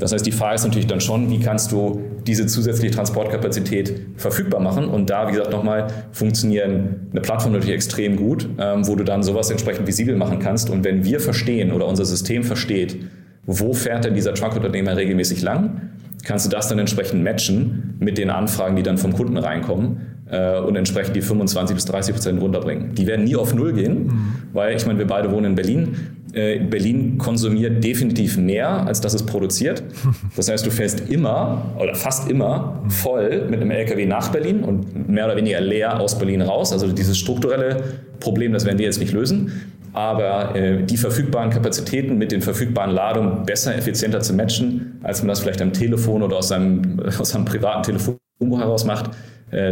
Das 0.04 0.12
heißt, 0.12 0.26
die 0.26 0.32
Frage 0.32 0.56
ist 0.56 0.64
natürlich 0.64 0.86
dann 0.86 1.00
schon, 1.00 1.30
wie 1.30 1.40
kannst 1.40 1.72
du 1.72 1.98
diese 2.26 2.44
zusätzliche 2.44 2.94
Transportkapazität 2.94 4.02
verfügbar 4.16 4.60
machen? 4.60 4.84
Und 4.86 5.08
da, 5.08 5.28
wie 5.28 5.32
gesagt, 5.32 5.50
nochmal, 5.50 5.86
funktionieren 6.12 7.08
eine 7.10 7.22
Plattform 7.22 7.52
natürlich 7.52 7.74
extrem 7.74 8.16
gut, 8.16 8.46
ähm, 8.58 8.86
wo 8.86 8.96
du 8.96 9.04
dann 9.04 9.22
sowas 9.22 9.48
entsprechend 9.48 9.86
visibel 9.86 10.14
machen 10.14 10.40
kannst. 10.40 10.68
Und 10.68 10.84
wenn 10.84 11.06
wir 11.06 11.20
verstehen 11.20 11.72
oder 11.72 11.86
unser 11.86 12.04
System 12.04 12.44
versteht, 12.44 12.98
wo 13.46 13.72
fährt 13.72 14.04
denn 14.04 14.12
dieser 14.12 14.34
Truckunternehmer 14.34 14.94
regelmäßig 14.94 15.40
lang, 15.40 15.80
kannst 16.22 16.44
du 16.44 16.50
das 16.50 16.68
dann 16.68 16.78
entsprechend 16.78 17.24
matchen 17.24 17.94
mit 17.98 18.18
den 18.18 18.28
Anfragen, 18.28 18.76
die 18.76 18.82
dann 18.82 18.98
vom 18.98 19.14
Kunden 19.14 19.38
reinkommen 19.38 20.13
äh, 20.30 20.58
und 20.58 20.76
entsprechend 20.76 21.16
die 21.16 21.22
25 21.22 21.74
bis 21.74 21.84
30 21.86 22.14
Prozent 22.14 22.40
runterbringen. 22.40 22.94
Die 22.94 23.06
werden 23.06 23.24
nie 23.24 23.36
auf 23.36 23.54
Null 23.54 23.72
gehen, 23.72 24.06
mhm. 24.06 24.34
weil 24.52 24.76
ich 24.76 24.86
meine, 24.86 24.98
wir 24.98 25.06
beide 25.06 25.30
wohnen 25.30 25.46
in 25.46 25.54
Berlin. 25.54 25.96
Äh, 26.32 26.58
Berlin 26.58 27.16
konsumiert 27.18 27.84
definitiv 27.84 28.36
mehr, 28.36 28.68
als 28.86 29.00
dass 29.00 29.14
es 29.14 29.24
produziert. 29.24 29.82
Das 30.36 30.50
heißt, 30.50 30.66
du 30.66 30.70
fährst 30.70 31.08
immer 31.08 31.74
oder 31.78 31.94
fast 31.94 32.28
immer 32.28 32.82
voll 32.88 33.46
mit 33.48 33.60
einem 33.60 33.70
LKW 33.70 34.04
nach 34.04 34.30
Berlin 34.30 34.64
und 34.64 35.08
mehr 35.08 35.26
oder 35.26 35.36
weniger 35.36 35.60
leer 35.60 36.00
aus 36.00 36.18
Berlin 36.18 36.42
raus. 36.42 36.72
Also 36.72 36.90
dieses 36.90 37.16
strukturelle 37.16 37.82
Problem, 38.18 38.52
das 38.52 38.64
werden 38.64 38.78
wir 38.78 38.86
jetzt 38.86 38.98
nicht 38.98 39.12
lösen. 39.12 39.52
Aber 39.92 40.56
äh, 40.56 40.82
die 40.82 40.96
verfügbaren 40.96 41.50
Kapazitäten 41.50 42.18
mit 42.18 42.32
den 42.32 42.42
verfügbaren 42.42 42.90
Ladungen 42.90 43.44
besser, 43.44 43.76
effizienter 43.76 44.20
zu 44.20 44.34
matchen, 44.34 44.98
als 45.04 45.22
man 45.22 45.28
das 45.28 45.40
vielleicht 45.40 45.62
am 45.62 45.72
Telefon 45.72 46.22
oder 46.22 46.36
aus 46.36 46.48
seinem, 46.48 47.00
aus 47.18 47.30
seinem 47.30 47.44
privaten 47.44 47.84
Telefonbuch 47.84 48.58
heraus 48.58 48.84
macht, 48.84 49.10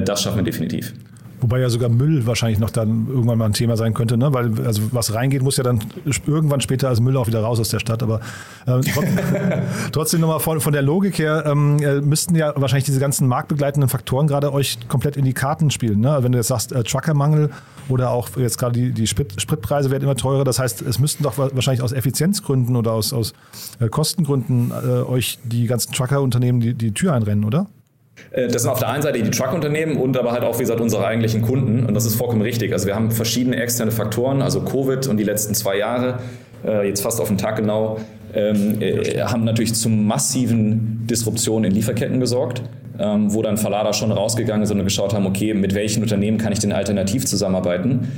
das 0.04 0.22
schaffen 0.22 0.36
wir 0.38 0.44
definitiv. 0.44 0.92
Wobei 1.42 1.58
ja 1.58 1.68
sogar 1.68 1.88
Müll 1.88 2.24
wahrscheinlich 2.24 2.60
noch 2.60 2.70
dann 2.70 3.08
irgendwann 3.08 3.36
mal 3.36 3.46
ein 3.46 3.52
Thema 3.52 3.76
sein 3.76 3.94
könnte, 3.94 4.16
ne? 4.16 4.32
Weil 4.32 4.64
also 4.64 4.80
was 4.92 5.12
reingeht, 5.12 5.42
muss 5.42 5.56
ja 5.56 5.64
dann 5.64 5.80
irgendwann 6.24 6.60
später 6.60 6.88
als 6.88 7.00
Müll 7.00 7.16
auch 7.16 7.26
wieder 7.26 7.40
raus 7.40 7.58
aus 7.58 7.68
der 7.68 7.80
Stadt. 7.80 8.00
Aber 8.04 8.20
äh, 8.66 8.80
trotzdem, 8.94 9.18
trotzdem 9.90 10.20
nochmal 10.20 10.38
von, 10.38 10.60
von 10.60 10.72
der 10.72 10.82
Logik 10.82 11.18
her 11.18 11.42
ähm, 11.44 11.78
äh, 11.80 12.00
müssten 12.00 12.36
ja 12.36 12.52
wahrscheinlich 12.54 12.84
diese 12.84 13.00
ganzen 13.00 13.26
marktbegleitenden 13.26 13.88
Faktoren 13.88 14.28
gerade 14.28 14.52
euch 14.52 14.78
komplett 14.86 15.16
in 15.16 15.24
die 15.24 15.32
Karten 15.32 15.72
spielen. 15.72 15.98
Ne? 15.98 16.16
Wenn 16.20 16.30
du 16.30 16.38
jetzt 16.38 16.46
sagst, 16.46 16.70
äh, 16.70 16.84
Truckermangel 16.84 17.50
oder 17.88 18.12
auch 18.12 18.28
jetzt 18.36 18.58
gerade 18.58 18.78
die, 18.78 18.92
die 18.92 19.08
Sprit, 19.08 19.34
Spritpreise 19.40 19.90
werden 19.90 20.04
immer 20.04 20.14
teurer. 20.14 20.44
Das 20.44 20.60
heißt, 20.60 20.80
es 20.82 21.00
müssten 21.00 21.24
doch 21.24 21.38
wahrscheinlich 21.38 21.82
aus 21.82 21.90
Effizienzgründen 21.90 22.76
oder 22.76 22.92
aus, 22.92 23.12
aus 23.12 23.32
äh, 23.80 23.88
Kostengründen 23.88 24.70
äh, 24.70 25.02
euch 25.02 25.40
die 25.42 25.66
ganzen 25.66 25.92
Trucker-Unternehmen 25.92 26.60
die, 26.60 26.74
die 26.74 26.94
Tür 26.94 27.14
einrennen, 27.14 27.42
oder? 27.42 27.66
Äh, 28.30 28.48
das 28.48 28.62
sind 28.62 28.70
auf 28.70 28.78
der 28.78 28.88
einen 28.88 29.02
Seite 29.02 29.22
die 29.22 29.30
Truckunternehmen 29.30 29.96
und 29.96 30.16
aber 30.16 30.32
halt 30.32 30.44
auch, 30.44 30.58
wie 30.58 30.62
gesagt, 30.62 30.80
unsere 30.80 31.06
eigentlichen 31.06 31.42
Kunden. 31.42 31.86
Und 31.86 31.94
das 31.94 32.06
ist 32.06 32.16
vollkommen 32.16 32.42
richtig. 32.42 32.72
Also 32.72 32.86
wir 32.86 32.94
haben 32.94 33.10
verschiedene 33.10 33.56
externe 33.56 33.92
Faktoren, 33.92 34.42
also 34.42 34.62
Covid 34.62 35.06
und 35.08 35.16
die 35.16 35.24
letzten 35.24 35.54
zwei 35.54 35.78
Jahre, 35.78 36.18
äh, 36.64 36.88
jetzt 36.88 37.02
fast 37.02 37.20
auf 37.20 37.28
den 37.28 37.38
Tag 37.38 37.56
genau, 37.56 37.98
ähm, 38.34 38.80
äh, 38.80 39.20
haben 39.20 39.44
natürlich 39.44 39.74
zu 39.74 39.88
massiven 39.88 41.06
Disruptionen 41.06 41.70
in 41.70 41.76
Lieferketten 41.76 42.20
gesorgt 42.20 42.62
ähm, 42.98 43.32
wo 43.32 43.40
dann 43.40 43.56
Verlader 43.56 43.94
schon 43.94 44.12
rausgegangen 44.12 44.66
sind 44.66 44.78
und 44.78 44.84
geschaut 44.84 45.14
haben, 45.14 45.26
okay, 45.26 45.54
mit 45.54 45.74
welchen 45.74 46.02
Unternehmen 46.02 46.36
kann 46.36 46.52
ich 46.52 46.58
denn 46.58 46.72
alternativ 46.72 47.24
zusammenarbeiten, 47.24 48.08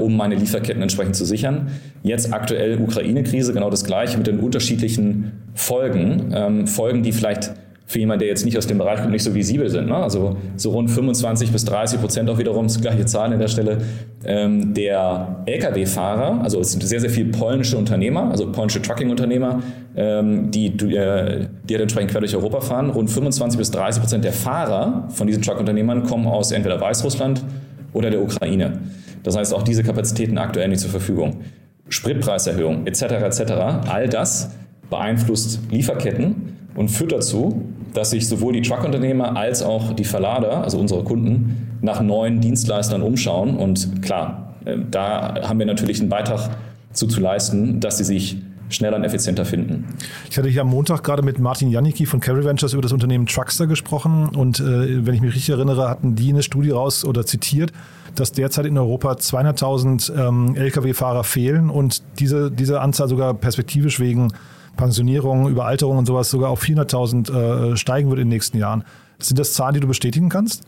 um 0.00 0.16
meine 0.16 0.36
Lieferketten 0.36 0.80
entsprechend 0.80 1.16
zu 1.16 1.24
sichern. 1.24 1.72
Jetzt 2.04 2.32
aktuell 2.32 2.78
Ukraine-Krise, 2.80 3.52
genau 3.52 3.68
das 3.68 3.84
gleiche 3.84 4.16
mit 4.16 4.28
den 4.28 4.38
unterschiedlichen 4.38 5.32
Folgen. 5.54 6.32
Ähm, 6.34 6.66
Folgen, 6.68 7.02
die 7.02 7.12
vielleicht 7.12 7.52
für 7.92 7.98
jemanden, 7.98 8.20
der 8.20 8.28
jetzt 8.28 8.44
nicht 8.44 8.56
aus 8.56 8.66
dem 8.66 8.78
Bereich 8.78 9.00
kommt, 9.00 9.12
nicht 9.12 9.22
so 9.22 9.34
visibel 9.34 9.68
sind. 9.68 9.86
Ne? 9.86 9.96
Also 9.96 10.36
so 10.56 10.70
rund 10.70 10.90
25 10.90 11.52
bis 11.52 11.64
30 11.66 12.00
Prozent 12.00 12.30
auch 12.30 12.38
wiederum, 12.38 12.66
das 12.66 12.80
gleiche 12.80 13.04
Zahlen 13.04 13.34
an 13.34 13.38
der 13.38 13.48
Stelle, 13.48 13.78
ähm, 14.24 14.72
der 14.72 15.42
Lkw-Fahrer, 15.46 16.42
also 16.42 16.58
es 16.60 16.72
sind 16.72 16.82
sehr, 16.82 17.00
sehr 17.00 17.10
viele 17.10 17.30
polnische 17.30 17.76
Unternehmer, 17.76 18.30
also 18.30 18.50
polnische 18.50 18.80
Trucking-Unternehmer, 18.80 19.62
ähm, 19.94 20.50
die, 20.50 20.68
äh, 20.68 21.46
die 21.64 21.74
halt 21.74 21.82
entsprechend 21.82 22.10
quer 22.10 22.20
durch 22.20 22.34
Europa 22.34 22.62
fahren. 22.62 22.90
Rund 22.90 23.10
25 23.10 23.58
bis 23.58 23.70
30 23.70 24.00
Prozent 24.00 24.24
der 24.24 24.32
Fahrer 24.32 25.08
von 25.10 25.26
diesen 25.26 25.42
Truck-Unternehmern 25.42 26.04
kommen 26.04 26.26
aus 26.26 26.50
entweder 26.50 26.80
Weißrussland 26.80 27.44
oder 27.92 28.10
der 28.10 28.22
Ukraine. 28.22 28.80
Das 29.22 29.36
heißt, 29.36 29.54
auch 29.54 29.62
diese 29.62 29.82
Kapazitäten 29.82 30.38
aktuell 30.38 30.68
nicht 30.68 30.80
zur 30.80 30.90
Verfügung. 30.90 31.40
Spritpreiserhöhung 31.88 32.86
etc. 32.86 33.02
etc. 33.02 33.52
All 33.88 34.08
das 34.08 34.50
beeinflusst 34.88 35.60
Lieferketten 35.70 36.61
und 36.74 36.90
führt 36.90 37.12
dazu, 37.12 37.62
dass 37.94 38.10
sich 38.10 38.28
sowohl 38.28 38.54
die 38.54 38.62
Truckunternehmer 38.62 39.36
als 39.36 39.62
auch 39.62 39.92
die 39.92 40.04
Verlader, 40.04 40.64
also 40.64 40.78
unsere 40.78 41.04
Kunden, 41.04 41.78
nach 41.82 42.00
neuen 42.00 42.40
Dienstleistern 42.40 43.02
umschauen. 43.02 43.56
Und 43.56 44.02
klar, 44.02 44.54
äh, 44.64 44.76
da 44.90 45.34
haben 45.42 45.58
wir 45.58 45.66
natürlich 45.66 46.00
einen 46.00 46.08
Beitrag 46.08 46.50
zu, 46.92 47.06
zu 47.06 47.20
leisten, 47.20 47.80
dass 47.80 47.98
sie 47.98 48.04
sich 48.04 48.38
schneller 48.68 48.96
und 48.96 49.04
effizienter 49.04 49.44
finden. 49.44 49.84
Ich 50.30 50.38
hatte 50.38 50.48
hier 50.48 50.62
am 50.62 50.68
Montag 50.68 51.02
gerade 51.02 51.22
mit 51.22 51.38
Martin 51.38 51.70
Janicki 51.70 52.06
von 52.06 52.20
Carry 52.20 52.44
Ventures 52.44 52.72
über 52.72 52.80
das 52.80 52.92
Unternehmen 52.92 53.26
Truckster 53.26 53.66
gesprochen 53.66 54.30
und 54.34 54.60
äh, 54.60 55.06
wenn 55.06 55.14
ich 55.14 55.20
mich 55.20 55.34
richtig 55.34 55.50
erinnere, 55.50 55.90
hatten 55.90 56.14
die 56.14 56.30
eine 56.30 56.42
Studie 56.42 56.70
raus 56.70 57.04
oder 57.04 57.26
zitiert, 57.26 57.72
dass 58.14 58.32
derzeit 58.32 58.66
in 58.66 58.78
Europa 58.78 59.12
200.000 59.12 60.28
ähm, 60.28 60.56
Lkw-Fahrer 60.56 61.24
fehlen 61.24 61.70
und 61.70 62.02
diese, 62.18 62.50
diese 62.50 62.80
Anzahl 62.80 63.08
sogar 63.08 63.34
perspektivisch 63.34 64.00
wegen 64.00 64.32
Pensionierung, 64.76 65.48
Überalterung 65.48 65.98
und 65.98 66.06
sowas 66.06 66.30
sogar 66.30 66.50
auf 66.50 66.62
400.000 66.62 67.72
äh, 67.72 67.76
steigen 67.76 68.08
wird 68.08 68.18
in 68.18 68.26
den 68.26 68.34
nächsten 68.34 68.58
Jahren. 68.58 68.84
Sind 69.18 69.38
das 69.38 69.52
Zahlen, 69.54 69.74
die 69.74 69.80
du 69.80 69.88
bestätigen 69.88 70.28
kannst? 70.28 70.64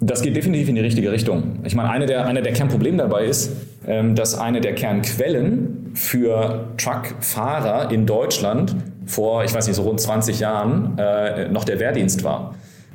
Das 0.00 0.22
geht 0.22 0.36
definitiv 0.36 0.68
in 0.68 0.76
die 0.76 0.80
richtige 0.80 1.10
Richtung. 1.10 1.58
Ich 1.64 1.74
meine, 1.74 1.90
eine 1.90 2.06
der, 2.06 2.24
eine 2.26 2.40
der 2.40 2.52
Kernprobleme 2.52 2.98
dabei 2.98 3.24
ist, 3.24 3.52
ähm, 3.86 4.14
dass 4.14 4.38
eine 4.38 4.60
der 4.60 4.74
Kernquellen 4.74 5.90
für 5.94 6.68
Truckfahrer 6.76 7.90
in 7.90 8.06
Deutschland 8.06 8.76
vor, 9.06 9.42
ich 9.42 9.52
weiß 9.52 9.66
nicht, 9.66 9.76
so 9.76 9.82
rund 9.82 10.00
20 10.00 10.38
Jahren 10.38 10.96
äh, 10.98 11.48
noch 11.48 11.64
der 11.64 11.80
Wehrdienst 11.80 12.22
war. 12.22 12.54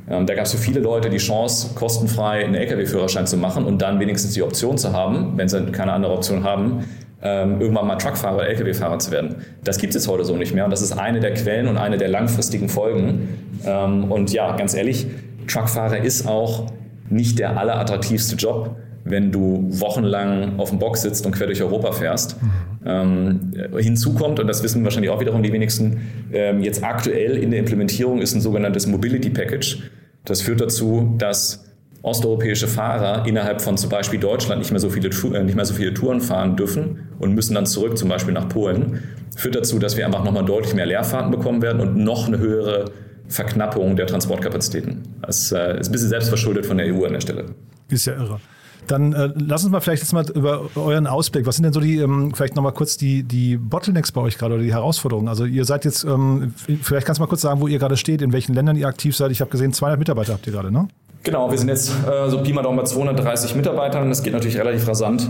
Ähm, 0.10 0.26
da 0.26 0.36
gab 0.36 0.46
es 0.46 0.52
für 0.54 0.58
viele 0.58 0.80
Leute 0.80 1.10
die 1.10 1.18
Chance, 1.18 1.76
kostenfrei 1.76 2.46
einen 2.46 2.56
Lkw-Führerschein 2.56 3.28
zu 3.28 3.38
machen 3.38 3.66
und 3.66 3.82
dann 3.82 4.00
wenigstens 4.00 4.34
die 4.34 4.44
Option 4.44 4.78
zu 4.78 4.94
haben, 4.94 5.34
wenn 5.36 5.50
sie 5.50 5.62
keine 5.72 5.94
andere 5.94 6.14
Option 6.14 6.44
haben, 6.44 6.86
ähm, 7.24 7.62
irgendwann 7.62 7.88
mal 7.88 7.96
Truckfahrer 7.96 8.36
oder 8.36 8.50
Lkw-Fahrer 8.50 9.00
zu 9.00 9.12
werden. 9.12 9.36
Das 9.64 9.78
gibt 9.78 9.96
es 9.96 10.08
heute 10.08 10.26
so 10.26 10.36
nicht 10.36 10.54
mehr 10.54 10.66
und 10.66 10.72
das 10.72 10.82
ist 10.82 10.92
eine 10.92 11.22
der 11.22 11.34
Quellen 11.34 11.68
und 11.68 11.78
eine 11.78 11.98
der 11.98 12.10
langfristigen 12.10 12.70
Folgen. 12.70 13.30
Ähm, 13.66 14.12
und 14.12 14.32
ja, 14.34 14.56
ganz 14.56 14.74
ehrlich, 14.74 15.08
Truckfahrer 15.48 16.00
ist 16.00 16.28
auch 16.28 16.68
nicht 17.10 17.40
der 17.40 17.58
allerattraktivste 17.58 18.36
Job, 18.36 18.76
wenn 19.06 19.32
du 19.32 19.68
wochenlang 19.70 20.60
auf 20.60 20.70
dem 20.70 20.80
Box 20.80 21.02
sitzt 21.02 21.26
und 21.26 21.34
quer 21.34 21.48
durch 21.48 21.62
Europa 21.62 21.92
fährst. 21.94 22.42
Mhm. 22.42 22.52
Ähm, 22.86 23.54
hinzu 23.78 24.14
kommt, 24.14 24.40
und 24.40 24.48
das 24.48 24.62
wissen 24.64 24.84
wahrscheinlich 24.84 25.12
auch 25.12 25.22
wiederum 25.22 25.44
die 25.44 25.54
wenigsten, 25.54 26.02
ähm, 26.34 26.62
jetzt 26.62 26.84
aktuell 26.84 27.38
in 27.38 27.52
der 27.52 27.60
Implementierung 27.60 28.22
ist 28.22 28.36
ein 28.36 28.42
sogenanntes 28.42 28.88
Mobility 28.88 29.30
Package. 29.30 29.80
Das 30.26 30.42
führt 30.42 30.62
dazu, 30.62 31.16
dass 31.18 31.66
osteuropäische 32.04 32.68
Fahrer 32.68 33.26
innerhalb 33.26 33.62
von 33.62 33.78
zum 33.78 33.90
Beispiel 33.90 34.20
Deutschland 34.20 34.60
nicht 34.60 34.72
mehr 34.72 34.80
so 34.80 34.90
viele, 34.90 35.10
äh, 35.10 35.44
nicht 35.44 35.56
mehr 35.56 35.66
so 35.66 35.74
viele 35.74 35.94
Touren 35.94 36.22
fahren 36.22 36.56
dürfen 36.56 37.08
und 37.18 37.34
müssen 37.34 37.56
dann 37.56 37.66
zurück 37.66 37.98
zum 37.98 38.10
Beispiel 38.10 38.34
nach 38.34 38.50
Polen, 38.50 39.02
führt 39.36 39.56
dazu, 39.56 39.80
dass 39.80 39.98
wir 39.98 40.06
einfach 40.06 40.24
nochmal 40.24 40.46
deutlich 40.46 40.76
mehr 40.76 40.86
Leerfahrten 40.86 41.32
bekommen 41.32 41.62
werden 41.62 41.82
und 41.82 41.96
noch 41.96 42.28
eine 42.28 42.38
höhere 42.38 42.92
Verknappung 43.30 43.96
der 43.96 44.06
Transportkapazitäten. 44.06 45.04
Das 45.22 45.52
äh, 45.54 45.80
ist 45.80 45.88
ein 45.88 45.92
bisschen 45.94 46.10
selbstverschuldet 46.10 46.66
von 46.66 46.78
der 46.78 46.94
EU 46.94 47.06
an 47.06 47.14
der 47.14 47.22
Stelle. 47.22 47.46
Ist 47.90 48.06
ja 48.06 48.14
irre. 48.14 48.40
Dann 48.88 49.14
äh, 49.14 49.30
lass 49.36 49.64
uns 49.64 49.72
mal 49.72 49.80
vielleicht 49.80 50.04
jetzt 50.04 50.12
mal 50.12 50.30
über 50.32 50.70
euren 50.76 51.08
Ausblick. 51.08 51.46
Was 51.46 51.56
sind 51.56 51.64
denn 51.64 51.72
so 51.72 51.80
die, 51.80 52.00
ähm, 52.00 52.34
vielleicht 52.36 52.58
nochmal 52.58 52.74
kurz 52.74 52.98
die, 52.98 53.24
die 53.24 53.56
Bottlenecks 53.56 54.12
bei 54.12 54.20
euch 54.20 54.38
gerade 54.38 54.56
oder 54.56 54.64
die 54.64 54.74
Herausforderungen? 54.74 55.30
Also 55.30 55.46
ihr 55.46 55.64
seid 55.64 55.86
jetzt, 55.86 56.04
ähm, 56.04 56.54
vielleicht 56.82 57.06
kannst 57.06 57.20
du 57.20 57.24
mal 57.24 57.28
kurz 57.28 57.42
sagen, 57.42 57.62
wo 57.62 57.68
ihr 57.68 57.80
gerade 57.80 57.96
steht, 57.96 58.22
in 58.22 58.34
welchen 58.34 58.54
Ländern 58.54 58.76
ihr 58.76 58.88
aktiv 58.88 59.16
seid. 59.16 59.32
Ich 59.32 59.40
habe 59.40 59.50
gesehen, 59.50 59.72
200 59.72 60.00
Mitarbeiter 60.00 60.34
habt 60.34 60.46
ihr 60.48 60.52
gerade, 60.54 60.70
ne? 60.70 60.90
Genau, 61.24 61.50
wir 61.50 61.58
sind 61.58 61.70
jetzt 61.70 61.90
äh, 61.90 62.30
so 62.30 62.44
Pi 62.44 62.52
mal 62.52 62.64
Daumen 62.64 62.78
bei 62.78 62.84
230 62.84 63.56
Mitarbeitern. 63.56 64.10
Das 64.10 64.24
geht 64.24 64.34
natürlich 64.34 64.58
relativ 64.58 64.86
rasant 64.88 65.30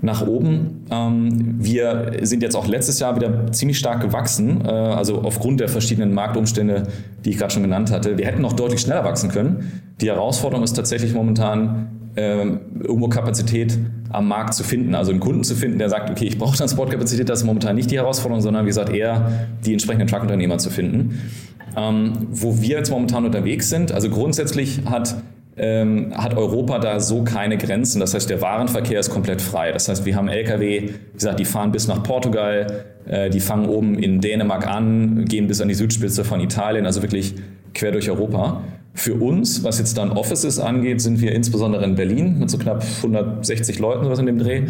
nach 0.00 0.26
oben. 0.26 0.86
Ähm, 0.90 1.56
wir 1.58 2.12
sind 2.22 2.42
jetzt 2.42 2.56
auch 2.56 2.66
letztes 2.66 2.98
Jahr 2.98 3.14
wieder 3.14 3.52
ziemlich 3.52 3.78
stark 3.78 4.00
gewachsen, 4.00 4.64
äh, 4.64 4.70
also 4.70 5.20
aufgrund 5.20 5.60
der 5.60 5.68
verschiedenen 5.68 6.14
Marktumstände, 6.14 6.84
die 7.24 7.30
ich 7.30 7.38
gerade 7.38 7.52
schon 7.52 7.62
genannt 7.62 7.90
hatte. 7.90 8.16
Wir 8.16 8.26
hätten 8.26 8.40
noch 8.40 8.54
deutlich 8.54 8.80
schneller 8.80 9.04
wachsen 9.04 9.30
können. 9.30 9.82
Die 10.00 10.08
Herausforderung 10.08 10.64
ist 10.64 10.74
tatsächlich 10.74 11.12
momentan, 11.12 11.88
äh, 12.16 12.46
irgendwo 12.80 13.08
Kapazität 13.08 13.78
am 14.10 14.28
Markt 14.28 14.54
zu 14.54 14.64
finden. 14.64 14.94
Also 14.94 15.10
einen 15.10 15.20
Kunden 15.20 15.44
zu 15.44 15.54
finden, 15.54 15.78
der 15.78 15.90
sagt, 15.90 16.10
okay, 16.10 16.26
ich 16.26 16.38
brauche 16.38 16.56
Transportkapazität, 16.56 17.28
das 17.28 17.40
ist 17.40 17.44
momentan 17.44 17.76
nicht 17.76 17.90
die 17.90 17.96
Herausforderung, 17.96 18.40
sondern 18.40 18.64
wie 18.64 18.68
gesagt 18.68 18.94
eher 18.94 19.48
die 19.64 19.72
entsprechenden 19.72 20.06
Truckunternehmer 20.06 20.56
zu 20.56 20.70
finden. 20.70 21.20
Ähm, 21.76 22.28
wo 22.30 22.62
wir 22.62 22.78
jetzt 22.78 22.90
momentan 22.90 23.24
unterwegs 23.24 23.68
sind, 23.68 23.90
also 23.90 24.08
grundsätzlich 24.08 24.82
hat 24.86 25.16
ähm, 25.56 26.12
hat 26.16 26.36
Europa 26.36 26.78
da 26.78 27.00
so 27.00 27.22
keine 27.22 27.56
Grenzen. 27.56 28.00
Das 28.00 28.14
heißt, 28.14 28.28
der 28.28 28.40
Warenverkehr 28.40 28.98
ist 28.98 29.10
komplett 29.10 29.40
frei. 29.40 29.72
Das 29.72 29.88
heißt, 29.88 30.04
wir 30.04 30.16
haben 30.16 30.28
Lkw, 30.28 30.60
wie 30.60 30.92
gesagt, 31.12 31.38
die 31.38 31.44
fahren 31.44 31.70
bis 31.70 31.86
nach 31.86 32.02
Portugal, 32.02 32.84
äh, 33.06 33.30
die 33.30 33.40
fangen 33.40 33.68
oben 33.68 33.98
in 33.98 34.20
Dänemark 34.20 34.66
an, 34.66 35.24
gehen 35.26 35.46
bis 35.46 35.60
an 35.60 35.68
die 35.68 35.74
Südspitze 35.74 36.24
von 36.24 36.40
Italien, 36.40 36.86
also 36.86 37.02
wirklich 37.02 37.34
quer 37.72 37.92
durch 37.92 38.10
Europa. 38.10 38.62
Für 38.94 39.14
uns, 39.14 39.64
was 39.64 39.78
jetzt 39.78 39.98
dann 39.98 40.12
Offices 40.12 40.58
angeht, 40.58 41.00
sind 41.00 41.20
wir 41.20 41.32
insbesondere 41.32 41.84
in 41.84 41.96
Berlin 41.96 42.38
mit 42.38 42.50
so 42.50 42.58
knapp 42.58 42.84
160 42.98 43.78
Leuten 43.78 44.04
sowas 44.04 44.20
in 44.20 44.26
dem 44.26 44.38
Dreh, 44.38 44.62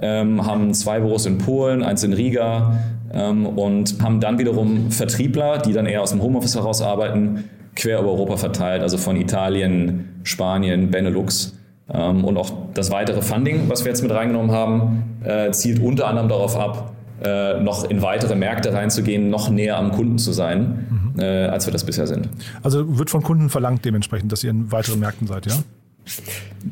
ähm, 0.00 0.46
haben 0.46 0.72
zwei 0.74 1.00
Büros 1.00 1.26
in 1.26 1.38
Polen, 1.38 1.82
eins 1.82 2.04
in 2.04 2.12
Riga 2.12 2.78
ähm, 3.12 3.46
und 3.46 3.96
haben 4.02 4.20
dann 4.20 4.38
wiederum 4.38 4.90
Vertriebler, 4.90 5.58
die 5.58 5.72
dann 5.72 5.86
eher 5.86 6.02
aus 6.02 6.10
dem 6.10 6.22
Homeoffice 6.22 6.54
heraus 6.54 6.82
arbeiten, 6.82 7.44
quer 7.76 8.00
über 8.00 8.08
Europa 8.08 8.38
verteilt, 8.38 8.82
also 8.82 8.98
von 8.98 9.16
Italien, 9.16 10.20
Spanien, 10.24 10.90
Benelux. 10.90 11.56
Ähm, 11.92 12.24
und 12.24 12.36
auch 12.36 12.50
das 12.74 12.90
weitere 12.90 13.22
Funding, 13.22 13.68
was 13.68 13.84
wir 13.84 13.92
jetzt 13.92 14.02
mit 14.02 14.10
reingenommen 14.10 14.50
haben, 14.50 15.18
äh, 15.22 15.52
zielt 15.52 15.80
unter 15.80 16.08
anderem 16.08 16.28
darauf 16.28 16.56
ab, 16.56 16.92
äh, 17.22 17.60
noch 17.60 17.88
in 17.88 18.02
weitere 18.02 18.34
Märkte 18.34 18.72
reinzugehen, 18.72 19.30
noch 19.30 19.48
näher 19.50 19.76
am 19.76 19.92
Kunden 19.92 20.18
zu 20.18 20.32
sein, 20.32 21.12
mhm. 21.14 21.20
äh, 21.20 21.46
als 21.46 21.66
wir 21.66 21.72
das 21.72 21.84
bisher 21.84 22.06
sind. 22.06 22.28
Also 22.62 22.98
wird 22.98 23.10
von 23.10 23.22
Kunden 23.22 23.48
verlangt 23.50 23.84
dementsprechend, 23.84 24.32
dass 24.32 24.42
ihr 24.42 24.50
in 24.50 24.72
weiteren 24.72 25.00
Märkten 25.00 25.26
seid, 25.26 25.46
ja? 25.46 25.54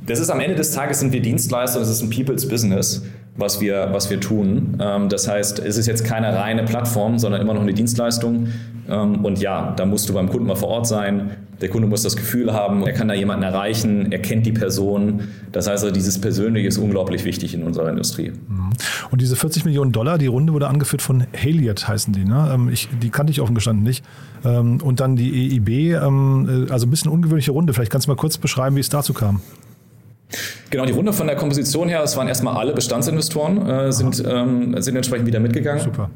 Das 0.07 0.21
ist 0.21 0.31
am 0.31 0.41
Ende 0.41 0.55
des 0.55 0.73
Tages 0.73 1.01
sind 1.01 1.13
wir 1.13 1.21
Dienstleister, 1.21 1.81
das 1.81 1.89
ist 1.89 2.03
ein 2.03 2.11
People's 2.11 2.49
Business, 2.49 3.03
was 3.37 3.61
wir, 3.61 3.89
was 3.91 4.11
wir 4.11 4.21
tun. 4.21 4.77
Ähm, 4.81 5.09
das 5.09 5.29
heißt, 5.29 5.59
es 5.61 5.77
ist 5.77 5.87
jetzt 5.87 6.05
keine 6.05 6.37
reine 6.37 6.65
Plattform, 6.65 7.19
sondern 7.19 7.41
immer 7.41 7.55
noch 7.55 7.63
eine 7.63 7.75
Dienstleistung. 7.75 8.49
Ähm, 8.89 9.25
und 9.25 9.41
ja, 9.41 9.73
da 9.77 9.87
musst 9.87 10.09
du 10.09 10.15
beim 10.15 10.29
Kunden 10.29 10.47
mal 10.47 10.57
vor 10.57 10.69
Ort 10.69 10.87
sein. 10.87 11.31
Der 11.61 11.69
Kunde 11.69 11.87
muss 11.87 12.03
das 12.03 12.17
Gefühl 12.17 12.53
haben, 12.53 12.87
er 12.87 12.93
kann 12.93 13.09
da 13.09 13.15
jemanden 13.15 13.45
erreichen, 13.45 14.11
er 14.13 14.19
kennt 14.19 14.45
die 14.45 14.53
Person. 14.53 15.29
Das 15.53 15.67
heißt, 15.69 15.85
also, 15.85 15.95
dieses 15.95 16.21
Persönliche 16.21 16.69
ist 16.69 16.79
unglaublich 16.79 17.25
wichtig 17.25 17.55
in 17.55 17.63
unserer 17.63 17.89
Industrie. 17.91 18.31
Mhm. 18.31 18.71
Und 19.11 19.21
diese 19.21 19.37
40 19.37 19.65
Millionen 19.65 19.93
Dollar, 19.93 20.19
die 20.19 20.27
Runde 20.27 20.53
wurde 20.53 20.67
angeführt 20.69 21.01
von 21.01 21.27
Haliot, 21.33 21.87
heißen 21.87 22.13
die. 22.13 22.25
Ne? 22.25 22.51
Ähm, 22.53 22.69
ich, 22.69 22.89
die 23.03 23.11
kannte 23.11 23.31
ich 23.31 23.41
offen 23.41 23.55
gestanden 23.55 23.85
nicht. 23.85 24.05
Ähm, 24.45 24.81
und 24.83 25.01
dann 25.01 25.17
die 25.17 25.57
EIB, 25.57 25.69
äh, 25.69 26.73
also 26.73 26.87
ein 26.87 26.91
bisschen 26.91 27.11
ungewöhnliche 27.11 27.53
Runde. 27.53 27.73
Vielleicht 27.73 27.93
kannst 27.93 28.09
du 28.09 28.11
mal 28.11 28.17
kurz 28.17 28.37
beschreiben, 28.37 28.77
wie 28.77 28.81
es 28.81 28.89
dazu 28.89 29.15
kam. 29.15 29.41
Genau, 30.71 30.85
die 30.85 30.93
Runde 30.93 31.13
von 31.13 31.29
der 31.29 31.37
Komposition 31.37 31.89
her, 31.89 32.03
es 32.03 32.17
waren 32.17 32.27
erstmal 32.27 32.57
alle 32.57 32.73
Bestandsinvestoren, 32.73 33.69
äh, 33.69 33.93
sind, 33.93 34.23
ähm, 34.27 34.75
sind 34.83 34.97
entsprechend 34.97 35.27
wieder 35.27 35.39
mitgegangen. 35.39 35.83
Super 35.83 36.11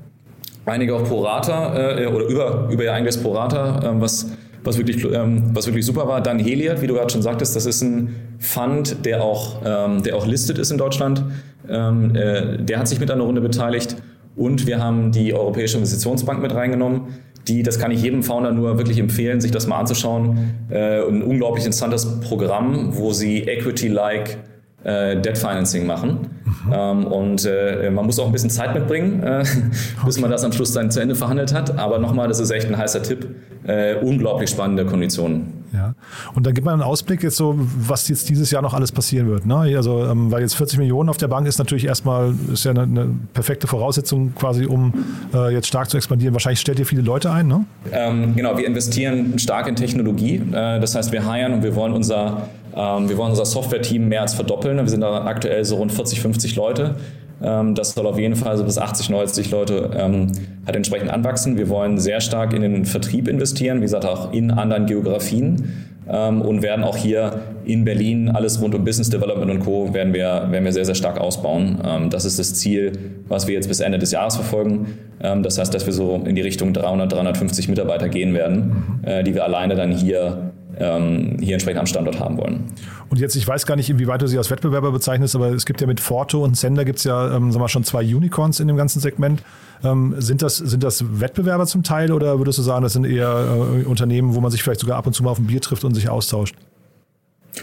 einige 0.72 0.94
auch 0.94 1.04
pro 1.04 1.22
Rata 1.22 1.98
äh, 1.98 2.06
oder 2.06 2.26
über, 2.26 2.68
über 2.70 2.84
ihr 2.84 2.92
eigenes 2.92 3.16
pro 3.16 3.32
Rata, 3.32 3.80
ähm, 3.84 4.00
was, 4.00 4.30
was, 4.64 4.78
wirklich, 4.78 5.04
ähm, 5.04 5.50
was 5.52 5.66
wirklich 5.66 5.84
super 5.84 6.06
war. 6.08 6.20
Dann 6.20 6.38
Heliad, 6.38 6.80
wie 6.82 6.86
du 6.86 6.94
gerade 6.94 7.10
schon 7.12 7.22
sagtest, 7.22 7.56
das 7.56 7.66
ist 7.66 7.82
ein 7.82 8.14
Fund, 8.38 9.04
der 9.04 9.22
auch, 9.22 9.62
ähm, 9.64 10.02
der 10.02 10.16
auch 10.16 10.26
listed 10.26 10.58
ist 10.58 10.70
in 10.70 10.78
Deutschland. 10.78 11.22
Ähm, 11.68 12.14
äh, 12.14 12.58
der 12.58 12.78
hat 12.78 12.88
sich 12.88 13.00
mit 13.00 13.10
einer 13.10 13.22
Runde 13.22 13.40
beteiligt. 13.40 13.96
Und 14.36 14.66
wir 14.66 14.82
haben 14.82 15.10
die 15.10 15.34
Europäische 15.34 15.78
Investitionsbank 15.78 16.40
mit 16.40 16.54
reingenommen. 16.54 17.08
Die, 17.48 17.62
das 17.62 17.78
kann 17.78 17.90
ich 17.90 18.02
jedem 18.02 18.22
Founder 18.22 18.52
nur 18.52 18.78
wirklich 18.78 18.98
empfehlen, 18.98 19.40
sich 19.40 19.50
das 19.50 19.66
mal 19.66 19.78
anzuschauen. 19.78 20.54
Äh, 20.70 21.00
ein 21.00 21.22
unglaublich 21.22 21.64
interessantes 21.64 22.20
Programm, 22.20 22.96
wo 22.96 23.12
sie 23.12 23.42
Equity-like 23.42 24.38
äh, 24.84 25.20
Debt 25.20 25.36
Financing 25.38 25.86
machen. 25.86 26.28
Mhm. 26.44 26.72
Ähm, 26.72 27.06
und 27.06 27.44
äh, 27.44 27.90
man 27.90 28.06
muss 28.06 28.18
auch 28.18 28.26
ein 28.26 28.32
bisschen 28.32 28.50
Zeit 28.50 28.74
mitbringen, 28.74 29.22
äh, 29.22 29.44
bis 30.04 30.20
man 30.20 30.30
das 30.30 30.44
am 30.44 30.52
Schluss 30.52 30.72
dann 30.72 30.90
zu 30.90 31.00
Ende 31.00 31.14
verhandelt 31.14 31.52
hat. 31.52 31.78
Aber 31.78 31.98
nochmal, 31.98 32.28
das 32.28 32.40
ist 32.40 32.50
echt 32.50 32.68
ein 32.68 32.76
heißer 32.76 33.02
Tipp. 33.02 33.28
Äh, 33.66 33.96
unglaublich 33.96 34.50
spannende 34.50 34.86
Konditionen. 34.86 35.58
Ja. 35.72 35.94
Und 36.34 36.46
dann 36.46 36.54
gibt 36.54 36.64
man 36.64 36.74
einen 36.74 36.82
Ausblick 36.82 37.22
jetzt 37.22 37.36
so, 37.36 37.54
was 37.58 38.08
jetzt 38.08 38.28
dieses 38.30 38.50
Jahr 38.50 38.62
noch 38.62 38.72
alles 38.72 38.92
passieren 38.92 39.28
wird. 39.28 39.44
Ne? 39.44 39.56
Also, 39.76 40.04
ähm, 40.06 40.30
weil 40.30 40.40
jetzt 40.40 40.54
40 40.54 40.78
Millionen 40.78 41.08
auf 41.08 41.18
der 41.18 41.28
Bank 41.28 41.46
ist 41.46 41.58
natürlich 41.58 41.84
erstmal, 41.84 42.34
ist 42.52 42.64
ja 42.64 42.70
eine, 42.70 42.82
eine 42.82 43.14
perfekte 43.34 43.66
Voraussetzung 43.66 44.34
quasi, 44.34 44.64
um 44.64 44.94
äh, 45.34 45.52
jetzt 45.52 45.66
stark 45.66 45.90
zu 45.90 45.96
expandieren. 45.96 46.34
Wahrscheinlich 46.34 46.60
stellt 46.60 46.78
ihr 46.78 46.86
viele 46.86 47.02
Leute 47.02 47.30
ein, 47.30 47.48
ne? 47.48 47.64
Ähm, 47.92 48.34
genau, 48.34 48.56
wir 48.56 48.66
investieren 48.66 49.38
stark 49.38 49.66
in 49.68 49.76
Technologie. 49.76 50.36
Äh, 50.36 50.80
das 50.80 50.94
heißt, 50.94 51.12
wir 51.12 51.26
heiren 51.26 51.52
und 51.52 51.62
wir 51.62 51.74
wollen 51.74 51.92
unser 51.92 52.48
wir 52.78 53.16
wollen 53.16 53.30
unser 53.30 53.44
Software-Team 53.44 54.08
mehr 54.08 54.22
als 54.22 54.34
verdoppeln. 54.34 54.76
Wir 54.76 54.88
sind 54.88 55.00
da 55.00 55.24
aktuell 55.24 55.64
so 55.64 55.76
rund 55.76 55.92
40, 55.92 56.20
50 56.20 56.54
Leute. 56.54 56.94
Ähm, 57.42 57.74
das 57.74 57.92
soll 57.92 58.06
auf 58.06 58.18
jeden 58.18 58.36
Fall 58.36 58.56
so 58.56 58.64
bis 58.64 58.78
80, 58.78 59.10
90 59.10 59.50
Leute 59.50 59.90
ähm, 59.96 60.32
halt 60.66 60.76
entsprechend 60.76 61.10
anwachsen. 61.10 61.56
Wir 61.56 61.68
wollen 61.68 61.98
sehr 61.98 62.20
stark 62.20 62.52
in 62.52 62.62
den 62.62 62.84
Vertrieb 62.84 63.28
investieren, 63.28 63.78
wie 63.78 63.82
gesagt 63.82 64.04
auch 64.04 64.32
in 64.32 64.50
anderen 64.50 64.86
Geografien 64.86 65.86
und 66.08 66.62
werden 66.62 66.84
auch 66.84 66.96
hier 66.96 67.42
in 67.66 67.84
Berlin 67.84 68.30
alles 68.30 68.62
rund 68.62 68.74
um 68.74 68.82
Business 68.82 69.10
Development 69.10 69.50
und 69.50 69.60
Co. 69.60 69.92
werden 69.92 70.14
wir, 70.14 70.46
werden 70.50 70.64
wir 70.64 70.72
sehr, 70.72 70.86
sehr 70.86 70.94
stark 70.94 71.20
ausbauen. 71.20 72.08
das 72.08 72.24
ist 72.24 72.38
das 72.38 72.54
Ziel, 72.54 72.92
was 73.28 73.46
wir 73.46 73.52
jetzt 73.52 73.68
bis 73.68 73.80
Ende 73.80 73.98
des 73.98 74.12
Jahres 74.12 74.36
verfolgen. 74.36 74.86
das 75.20 75.58
heißt, 75.58 75.74
dass 75.74 75.84
wir 75.84 75.92
so 75.92 76.22
in 76.24 76.34
die 76.34 76.40
Richtung 76.40 76.72
300, 76.72 77.12
350 77.12 77.68
Mitarbeiter 77.68 78.08
gehen 78.08 78.32
werden, 78.32 79.00
äh, 79.02 79.22
die 79.22 79.34
wir 79.34 79.44
alleine 79.44 79.74
dann 79.74 79.92
hier 79.92 80.47
ähm, 80.78 81.36
hier 81.40 81.54
entsprechend 81.54 81.80
am 81.80 81.86
Standort 81.86 82.20
haben 82.20 82.36
wollen. 82.36 82.64
Und 83.10 83.18
jetzt, 83.18 83.36
ich 83.36 83.46
weiß 83.46 83.66
gar 83.66 83.76
nicht, 83.76 83.90
inwieweit 83.90 84.22
du 84.22 84.26
sie 84.26 84.38
als 84.38 84.50
Wettbewerber 84.50 84.92
bezeichnest, 84.92 85.34
aber 85.34 85.48
es 85.52 85.66
gibt 85.66 85.80
ja 85.80 85.86
mit 85.86 86.00
Forto 86.00 86.44
und 86.44 86.56
Sender 86.56 86.84
gibt 86.84 86.98
es 86.98 87.04
ja 87.04 87.34
ähm, 87.34 87.52
sagen 87.52 87.62
wir, 87.62 87.68
schon 87.68 87.84
zwei 87.84 88.02
Unicorns 88.02 88.60
in 88.60 88.68
dem 88.68 88.76
ganzen 88.76 89.00
Segment. 89.00 89.42
Ähm, 89.84 90.14
sind, 90.18 90.42
das, 90.42 90.56
sind 90.56 90.82
das 90.82 91.20
Wettbewerber 91.20 91.66
zum 91.66 91.82
Teil 91.82 92.12
oder 92.12 92.38
würdest 92.38 92.58
du 92.58 92.62
sagen, 92.62 92.82
das 92.82 92.92
sind 92.92 93.04
eher 93.04 93.76
äh, 93.80 93.84
Unternehmen, 93.84 94.34
wo 94.34 94.40
man 94.40 94.50
sich 94.50 94.62
vielleicht 94.62 94.80
sogar 94.80 94.98
ab 94.98 95.06
und 95.06 95.12
zu 95.12 95.22
mal 95.22 95.30
auf 95.30 95.38
ein 95.38 95.46
Bier 95.46 95.60
trifft 95.60 95.84
und 95.84 95.94
sich 95.94 96.08
austauscht? 96.08 96.54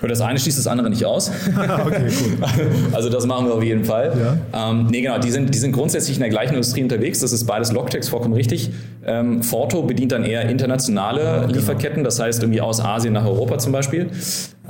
Und 0.02 0.10
das 0.10 0.22
eine 0.22 0.40
schließt 0.40 0.58
das 0.58 0.68
andere 0.68 0.90
nicht 0.90 1.06
aus. 1.06 1.32
okay, 1.86 2.08
cool. 2.22 2.38
Also 2.94 3.10
das 3.10 3.26
machen 3.26 3.48
wir 3.48 3.54
auf 3.54 3.64
jeden 3.64 3.84
Fall. 3.84 4.38
Ja. 4.54 4.70
Ähm, 4.70 4.88
nee, 4.88 5.02
genau, 5.02 5.18
die 5.18 5.32
sind, 5.32 5.54
die 5.54 5.58
sind 5.58 5.72
grundsätzlich 5.72 6.18
in 6.18 6.22
der 6.22 6.30
gleichen 6.30 6.54
Industrie 6.54 6.84
unterwegs. 6.84 7.20
Das 7.20 7.32
ist 7.32 7.46
beides 7.46 7.72
Logtext, 7.72 8.10
vollkommen 8.10 8.34
richtig. 8.34 8.72
Ähm, 9.06 9.44
Forto 9.44 9.84
bedient 9.84 10.12
dann 10.12 10.24
eher 10.24 10.50
internationale 10.50 11.24
ja, 11.24 11.42
genau. 11.42 11.54
Lieferketten, 11.54 12.04
das 12.04 12.20
heißt 12.20 12.42
irgendwie 12.44 12.62
aus 12.62 12.80
Asien 12.80 13.14
nach 13.14 13.26
Europa 13.26 13.58
zum 13.58 13.72
Beispiel. 13.72 14.10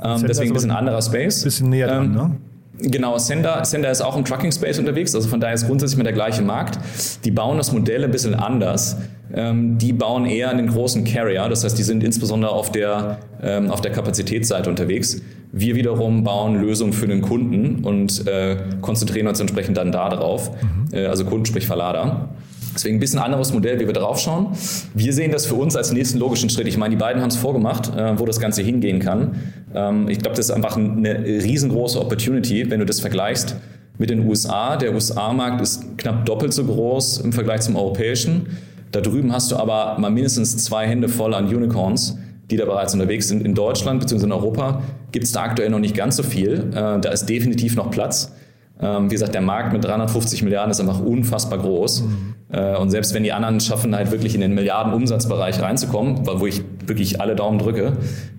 Ähm, 0.02 0.24
deswegen 0.26 0.50
ein 0.50 0.54
bisschen 0.54 0.70
anderer 0.70 1.02
Space. 1.02 1.44
Bisschen 1.44 1.70
näher 1.70 1.88
dran, 1.88 2.04
ähm, 2.04 2.12
ne? 2.12 2.36
Genau, 2.78 3.16
Sender, 3.16 3.64
Sender 3.64 3.90
ist 3.90 4.02
auch 4.02 4.16
im 4.16 4.24
Trucking 4.24 4.52
Space 4.52 4.78
unterwegs, 4.78 5.14
also 5.14 5.28
von 5.28 5.40
daher 5.40 5.54
ist 5.54 5.66
grundsätzlich 5.66 5.96
mal 5.96 6.04
der 6.04 6.12
gleiche 6.12 6.42
Markt. 6.42 6.78
Die 7.24 7.30
bauen 7.30 7.56
das 7.56 7.72
Modell 7.72 8.04
ein 8.04 8.10
bisschen 8.10 8.34
anders. 8.34 8.96
Ähm, 9.34 9.78
die 9.78 9.92
bauen 9.92 10.26
eher 10.26 10.50
einen 10.50 10.68
großen 10.68 11.04
Carrier, 11.04 11.48
das 11.48 11.64
heißt, 11.64 11.76
die 11.78 11.82
sind 11.82 12.04
insbesondere 12.04 12.52
auf 12.52 12.70
der, 12.70 13.18
ähm, 13.42 13.70
auf 13.70 13.80
der 13.80 13.92
Kapazitätsseite 13.92 14.70
unterwegs. 14.70 15.20
Wir 15.52 15.74
wiederum 15.74 16.22
bauen 16.22 16.60
Lösungen 16.60 16.92
für 16.92 17.08
den 17.08 17.22
Kunden 17.22 17.84
und 17.84 18.26
äh, 18.26 18.56
konzentrieren 18.82 19.26
uns 19.26 19.40
entsprechend 19.40 19.78
dann 19.78 19.90
darauf, 19.90 20.50
mhm. 20.50 20.88
äh, 20.92 21.06
also 21.06 21.24
Kunden 21.24 21.46
sprich 21.46 21.66
Verlader. 21.66 22.28
Deswegen 22.76 22.98
ein 22.98 23.00
bisschen 23.00 23.18
anderes 23.18 23.52
Modell, 23.52 23.80
wie 23.80 23.86
wir 23.86 23.94
drauf 23.94 24.20
schauen. 24.20 24.48
Wir 24.94 25.12
sehen 25.12 25.32
das 25.32 25.46
für 25.46 25.54
uns 25.54 25.76
als 25.76 25.92
nächsten 25.92 26.18
logischen 26.18 26.50
Schritt. 26.50 26.68
Ich 26.68 26.76
meine, 26.76 26.94
die 26.94 27.00
beiden 27.00 27.22
haben 27.22 27.30
es 27.30 27.36
vorgemacht, 27.36 27.94
äh, 27.96 28.18
wo 28.18 28.26
das 28.26 28.38
Ganze 28.38 28.62
hingehen 28.62 29.00
kann. 29.00 29.36
Ähm, 29.74 30.08
ich 30.08 30.18
glaube, 30.18 30.36
das 30.36 30.46
ist 30.46 30.50
einfach 30.50 30.76
eine 30.76 31.24
riesengroße 31.24 31.98
Opportunity, 31.98 32.70
wenn 32.70 32.80
du 32.80 32.86
das 32.86 33.00
vergleichst 33.00 33.56
mit 33.98 34.10
den 34.10 34.28
USA. 34.28 34.76
Der 34.76 34.92
USA-Markt 34.92 35.62
ist 35.62 35.96
knapp 35.96 36.26
doppelt 36.26 36.52
so 36.52 36.64
groß 36.64 37.18
im 37.18 37.32
Vergleich 37.32 37.62
zum 37.62 37.76
europäischen. 37.76 38.58
Da 38.92 39.00
drüben 39.00 39.32
hast 39.32 39.50
du 39.50 39.56
aber 39.56 39.98
mal 39.98 40.10
mindestens 40.10 40.56
zwei 40.58 40.86
Hände 40.86 41.08
voll 41.08 41.34
an 41.34 41.46
Unicorns, 41.46 42.18
die 42.50 42.56
da 42.56 42.66
bereits 42.66 42.92
unterwegs 42.92 43.28
sind. 43.28 43.42
In 43.42 43.54
Deutschland 43.54 44.00
bzw. 44.00 44.26
in 44.26 44.32
Europa 44.32 44.82
gibt 45.12 45.24
es 45.24 45.32
da 45.32 45.42
aktuell 45.42 45.70
noch 45.70 45.80
nicht 45.80 45.96
ganz 45.96 46.16
so 46.16 46.22
viel. 46.22 46.70
Äh, 46.72 47.00
da 47.00 47.08
ist 47.10 47.26
definitiv 47.26 47.74
noch 47.74 47.90
Platz. 47.90 48.32
Ähm, 48.80 49.06
wie 49.06 49.14
gesagt, 49.14 49.34
der 49.34 49.40
Markt 49.40 49.72
mit 49.72 49.84
350 49.84 50.42
Milliarden 50.42 50.70
ist 50.70 50.80
einfach 50.80 51.00
unfassbar 51.00 51.58
groß. 51.58 52.02
Mhm. 52.02 52.34
Äh, 52.52 52.76
und 52.76 52.90
selbst 52.90 53.14
wenn 53.14 53.22
die 53.22 53.32
anderen 53.32 53.60
schaffen, 53.60 53.94
halt 53.96 54.10
wirklich 54.10 54.34
in 54.34 54.40
den 54.40 54.54
Milliarden-Umsatzbereich 54.54 55.60
reinzukommen, 55.62 56.26
wo 56.26 56.46
ich 56.46 56.62
wirklich 56.86 57.20
alle 57.20 57.34
Daumen 57.34 57.58
drücke, 57.58 57.94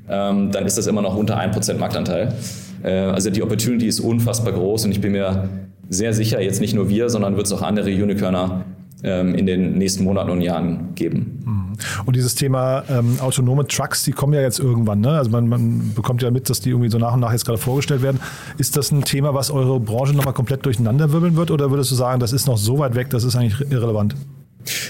ähm, 0.10 0.52
dann 0.52 0.66
ist 0.66 0.78
das 0.78 0.88
immer 0.88 1.02
noch 1.02 1.16
unter 1.16 1.40
1% 1.40 1.78
Marktanteil. 1.78 2.34
Äh, 2.84 2.92
also 2.92 3.30
die 3.30 3.42
Opportunity 3.42 3.88
ist 3.88 4.00
unfassbar 4.00 4.54
groß 4.54 4.86
und 4.86 4.92
ich 4.92 5.02
bin 5.02 5.12
mir 5.12 5.50
sehr 5.90 6.14
sicher, 6.14 6.42
jetzt 6.42 6.62
nicht 6.62 6.76
nur 6.76 6.90
wir, 6.90 7.10
sondern 7.10 7.36
wird 7.36 7.48
es 7.48 7.54
auch 7.54 7.62
andere 7.62 7.90
Unicorner 7.90 8.66
in 9.04 9.46
den 9.46 9.78
nächsten 9.78 10.04
Monaten 10.04 10.32
und 10.32 10.42
Jahren 10.42 10.96
geben. 10.96 11.44
Mhm. 11.46 11.68
Und 12.06 12.16
dieses 12.16 12.36
Thema 12.36 12.84
ähm, 12.90 13.18
autonome 13.20 13.68
Trucks, 13.68 14.04
die 14.04 14.12
kommen 14.12 14.34
ja 14.34 14.42
jetzt 14.42 14.60
irgendwann. 14.60 15.02
Ne? 15.02 15.10
Also 15.10 15.30
man, 15.30 15.48
man, 15.48 15.94
bekommt 15.96 16.22
ja 16.22 16.32
mit, 16.32 16.50
dass 16.50 16.62
die 16.62 16.70
irgendwie 16.70 16.90
so 16.90 16.98
nach 16.98 17.14
und 17.14 17.20
nach 17.20 17.32
jetzt 17.32 17.46
gerade 17.46 17.60
vorgestellt 17.60 18.02
werden. 18.02 18.20
Ist 18.58 18.78
das 18.78 18.92
ein 18.92 19.04
Thema, 19.04 19.34
was 19.34 19.52
eure 19.52 19.80
Branche 19.80 20.14
nochmal 20.14 20.34
komplett 20.34 20.66
durcheinanderwirbeln 20.66 21.36
wird? 21.36 21.52
Oder 21.52 21.70
würdest 21.70 21.92
du 21.92 21.96
sagen, 21.96 22.20
das 22.20 22.34
ist 22.34 22.48
noch 22.48 22.58
so 22.58 22.80
weit 22.80 22.96
weg, 22.96 23.10
das 23.10 23.24
ist 23.24 23.36
eigentlich 23.36 23.72
irrelevant? 23.72 24.16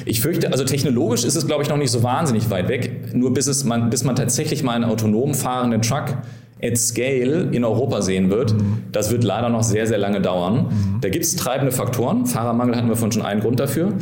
Ich 0.05 0.21
fürchte, 0.21 0.51
also 0.51 0.63
technologisch 0.63 1.23
ist 1.23 1.35
es, 1.35 1.45
glaube 1.45 1.63
ich, 1.63 1.69
noch 1.69 1.77
nicht 1.77 1.91
so 1.91 2.01
wahnsinnig 2.01 2.49
weit 2.49 2.67
weg. 2.67 3.13
Nur 3.13 3.33
bis, 3.33 3.47
es 3.47 3.63
man, 3.63 3.89
bis 3.89 4.03
man 4.03 4.15
tatsächlich 4.15 4.63
mal 4.63 4.73
einen 4.73 4.85
autonom 4.85 5.33
fahrenden 5.33 5.81
Truck 5.81 6.17
at 6.61 6.77
scale 6.77 7.49
in 7.51 7.63
Europa 7.63 8.01
sehen 8.01 8.29
wird, 8.29 8.55
das 8.91 9.11
wird 9.11 9.23
leider 9.23 9.49
noch 9.49 9.63
sehr, 9.63 9.87
sehr 9.87 9.97
lange 9.97 10.21
dauern. 10.21 10.67
Mhm. 10.69 11.01
Da 11.01 11.09
gibt 11.09 11.25
es 11.25 11.35
treibende 11.35 11.71
Faktoren. 11.71 12.25
Fahrermangel 12.25 12.75
hatten 12.75 12.89
wir 12.89 12.95
von 12.95 13.11
schon 13.11 13.21
einen 13.21 13.41
Grund 13.41 13.59
dafür. 13.59 13.93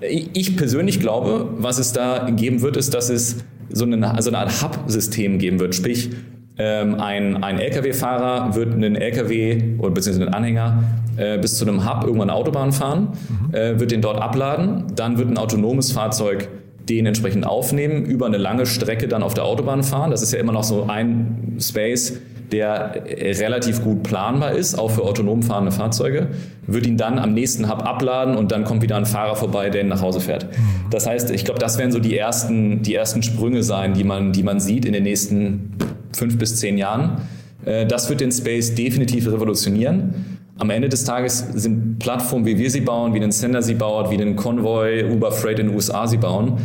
Ich 0.00 0.56
persönlich 0.56 1.00
glaube, 1.00 1.48
was 1.58 1.78
es 1.78 1.92
da 1.92 2.30
geben 2.30 2.62
wird, 2.62 2.76
ist, 2.76 2.94
dass 2.94 3.10
es 3.10 3.44
so 3.70 3.84
eine, 3.84 4.22
so 4.22 4.30
eine 4.30 4.38
Art 4.38 4.62
Hub-System 4.62 5.38
geben 5.38 5.60
wird. 5.60 5.74
Sprich, 5.74 6.10
ähm, 6.56 6.96
ein, 6.96 7.42
ein 7.42 7.58
Lkw-Fahrer 7.58 8.54
wird 8.56 8.74
einen 8.74 8.96
Lkw 8.96 9.76
oder 9.78 9.90
beziehungsweise 9.90 10.26
einen 10.26 10.34
Anhänger 10.34 10.82
äh, 11.16 11.38
bis 11.38 11.56
zu 11.56 11.66
einem 11.66 11.88
Hub 11.88 12.04
irgendwann 12.04 12.30
eine 12.30 12.38
Autobahn 12.38 12.72
fahren, 12.72 13.08
mhm. 13.28 13.54
äh, 13.54 13.78
wird 13.78 13.90
den 13.90 14.02
dort 14.02 14.20
abladen, 14.20 14.84
dann 14.94 15.18
wird 15.18 15.28
ein 15.28 15.38
autonomes 15.38 15.92
Fahrzeug 15.92 16.48
den 16.88 17.06
entsprechend 17.06 17.46
aufnehmen, 17.46 18.04
über 18.04 18.26
eine 18.26 18.38
lange 18.38 18.66
Strecke 18.66 19.08
dann 19.08 19.22
auf 19.22 19.34
der 19.34 19.44
Autobahn 19.44 19.82
fahren. 19.82 20.10
Das 20.10 20.22
ist 20.22 20.32
ja 20.32 20.38
immer 20.38 20.52
noch 20.52 20.64
so 20.64 20.84
ein 20.84 21.56
Space, 21.60 22.14
der 22.52 23.04
relativ 23.18 23.82
gut 23.82 24.02
planbar 24.02 24.52
ist, 24.52 24.78
auch 24.78 24.90
für 24.90 25.02
autonom 25.02 25.42
fahrende 25.42 25.70
Fahrzeuge, 25.70 26.28
wird 26.66 26.86
ihn 26.86 26.96
dann 26.96 27.18
am 27.18 27.34
nächsten 27.34 27.70
Hub 27.70 27.84
abladen 27.84 28.36
und 28.36 28.52
dann 28.52 28.64
kommt 28.64 28.82
wieder 28.82 28.96
ein 28.96 29.06
Fahrer 29.06 29.36
vorbei, 29.36 29.70
der 29.70 29.82
ihn 29.82 29.88
nach 29.88 30.00
Hause 30.00 30.20
fährt. 30.20 30.44
Mhm. 30.44 30.90
Das 30.90 31.06
heißt, 31.06 31.30
ich 31.30 31.44
glaube, 31.44 31.60
das 31.60 31.78
werden 31.78 31.92
so 31.92 31.98
die 31.98 32.16
ersten, 32.16 32.82
die 32.82 32.94
ersten 32.94 33.22
Sprünge 33.22 33.62
sein, 33.62 33.94
die 33.94 34.04
man, 34.04 34.32
die 34.32 34.42
man 34.42 34.60
sieht 34.60 34.84
in 34.84 34.92
den 34.92 35.02
nächsten 35.02 35.74
fünf 36.16 36.38
bis 36.38 36.56
zehn 36.56 36.78
Jahren. 36.78 37.22
Äh, 37.64 37.86
das 37.86 38.08
wird 38.08 38.20
den 38.20 38.32
Space 38.32 38.74
definitiv 38.74 39.26
revolutionieren. 39.26 40.37
Am 40.58 40.70
Ende 40.70 40.88
des 40.88 41.04
Tages 41.04 41.44
sind 41.54 41.98
Plattformen, 41.98 42.44
wie 42.44 42.58
wir 42.58 42.70
sie 42.70 42.80
bauen, 42.80 43.14
wie 43.14 43.20
den 43.20 43.32
Sender 43.32 43.62
sie 43.62 43.74
baut, 43.74 44.10
wie 44.10 44.16
den 44.16 44.36
Convoy, 44.36 45.04
Uber 45.04 45.32
Freight 45.32 45.60
in 45.60 45.68
den 45.68 45.76
USA 45.76 46.06
sie 46.06 46.16
bauen, 46.16 46.58